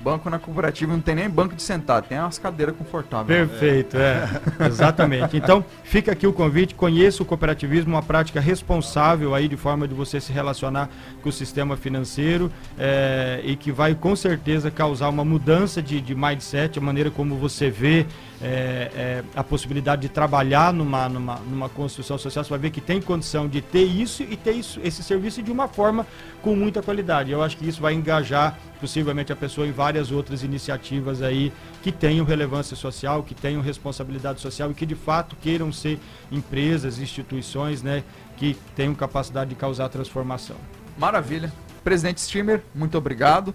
Banco 0.03 0.31
na 0.31 0.39
cooperativa 0.39 0.93
não 0.93 1.01
tem 1.01 1.15
nem 1.15 1.29
banco 1.29 1.55
de 1.55 1.63
sentar, 1.63 2.03
tem 2.03 2.19
umas 2.19 2.39
cadeiras 2.39 2.77
confortáveis. 2.77 3.49
Perfeito, 3.49 3.97
é. 3.97 4.29
é. 4.61 4.67
Exatamente. 4.67 5.37
Então, 5.37 5.65
fica 5.83 6.13
aqui 6.13 6.27
o 6.27 6.33
convite, 6.33 6.75
conheça 6.75 7.23
o 7.23 7.27
cooperativismo, 7.27 7.95
uma 7.95 8.03
prática 8.03 8.41
responsável 8.41 9.35
aí 9.35 9.49
de 9.49 9.57
forma 9.57 9.89
de 9.89 9.95
você 9.95 10.21
se 10.21 10.33
relacionar 10.33 10.89
com 11.23 11.29
o 11.29 11.33
sistema 11.33 11.77
financeiro 11.77 12.51
é, 12.79 13.41
e 13.45 13.57
que 13.57 13.73
vai 13.73 13.95
com 13.95 14.15
certeza 14.15 14.71
causar 14.71 15.09
uma 15.09 15.25
mudança 15.25 15.83
de, 15.83 16.01
de 16.01 16.15
mindset, 16.15 16.79
a 16.79 16.83
maneira 16.83 17.11
como 17.11 17.37
você 17.37 17.71
vê 17.71 18.07
é, 18.43 18.91
é, 18.95 19.25
a 19.35 19.43
possibilidade 19.43 20.03
de 20.03 20.09
trabalhar 20.09 20.73
numa, 20.73 21.09
numa, 21.09 21.37
numa 21.37 21.69
construção 21.69 22.19
social, 22.19 22.45
você 22.45 22.51
vai 22.51 22.59
ver 22.59 22.71
que 22.71 22.81
tem 22.81 23.01
condição 23.01 23.49
de 23.49 23.61
ter 23.61 23.85
isso 23.85 24.23
e 24.23 24.37
ter 24.37 24.53
isso, 24.53 24.81
esse 24.83 25.03
serviço 25.03 25.43
de 25.43 25.51
uma 25.51 25.69
forma 25.69 26.07
com 26.43 26.55
muita 26.55 26.83
qualidade. 26.83 27.33
Eu 27.33 27.43
acho 27.43 27.57
que 27.57 27.67
isso 27.67 27.81
vai 27.81 27.95
engajar 27.95 28.59
possivelmente 28.81 29.33
a 29.33 29.37
pessoa 29.37 29.67
em 29.67 29.73
várias 29.73 30.11
outras 30.11 30.43
iniciativas 30.43 31.23
aí 31.23 31.53
que 31.83 31.91
tenham 31.91 32.25
relevância 32.25 32.77
social, 32.77 33.23
que 33.23 33.35
tenham 33.35 33.61
responsabilidade 33.61 34.41
social 34.41 34.71
e 34.71 34.75
que 34.75 34.87
de 34.87 34.95
fato 34.95 35.37
queiram 35.41 35.73
ser 35.73 35.99
empresas, 36.31 36.99
instituições, 36.99 37.83
né, 37.83 38.05
que 38.37 38.57
tenham 38.75 38.95
capacidade 38.95 39.51
de 39.51 39.57
causar 39.57 39.89
transformação. 39.89 40.57
Maravilha. 40.97 41.53
Presidente 41.83 42.19
Streamer, 42.19 42.63
muito 42.75 42.99
obrigado. 42.99 43.55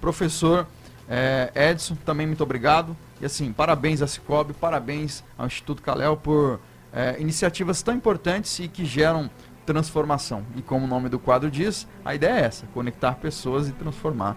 Professor 0.00 0.66
é, 1.08 1.50
Edson, 1.54 1.94
também 2.04 2.26
muito 2.26 2.42
obrigado. 2.42 2.96
E 3.20 3.26
assim, 3.26 3.52
parabéns 3.52 4.02
à 4.02 4.06
Cicobi, 4.06 4.52
parabéns 4.52 5.22
ao 5.38 5.46
Instituto 5.46 5.82
Calel 5.82 6.16
por 6.16 6.60
é, 6.92 7.16
iniciativas 7.20 7.82
tão 7.82 7.94
importantes 7.94 8.58
e 8.58 8.68
que 8.68 8.84
geram 8.84 9.30
transformação. 9.66 10.44
E 10.56 10.62
como 10.62 10.86
o 10.86 10.88
nome 10.88 11.08
do 11.08 11.18
quadro 11.18 11.50
diz, 11.50 11.86
a 12.04 12.14
ideia 12.14 12.40
é 12.40 12.44
essa: 12.44 12.66
conectar 12.72 13.16
pessoas 13.16 13.68
e 13.68 13.72
transformar 13.72 14.36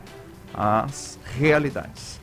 as 0.53 1.19
realidades. 1.37 2.18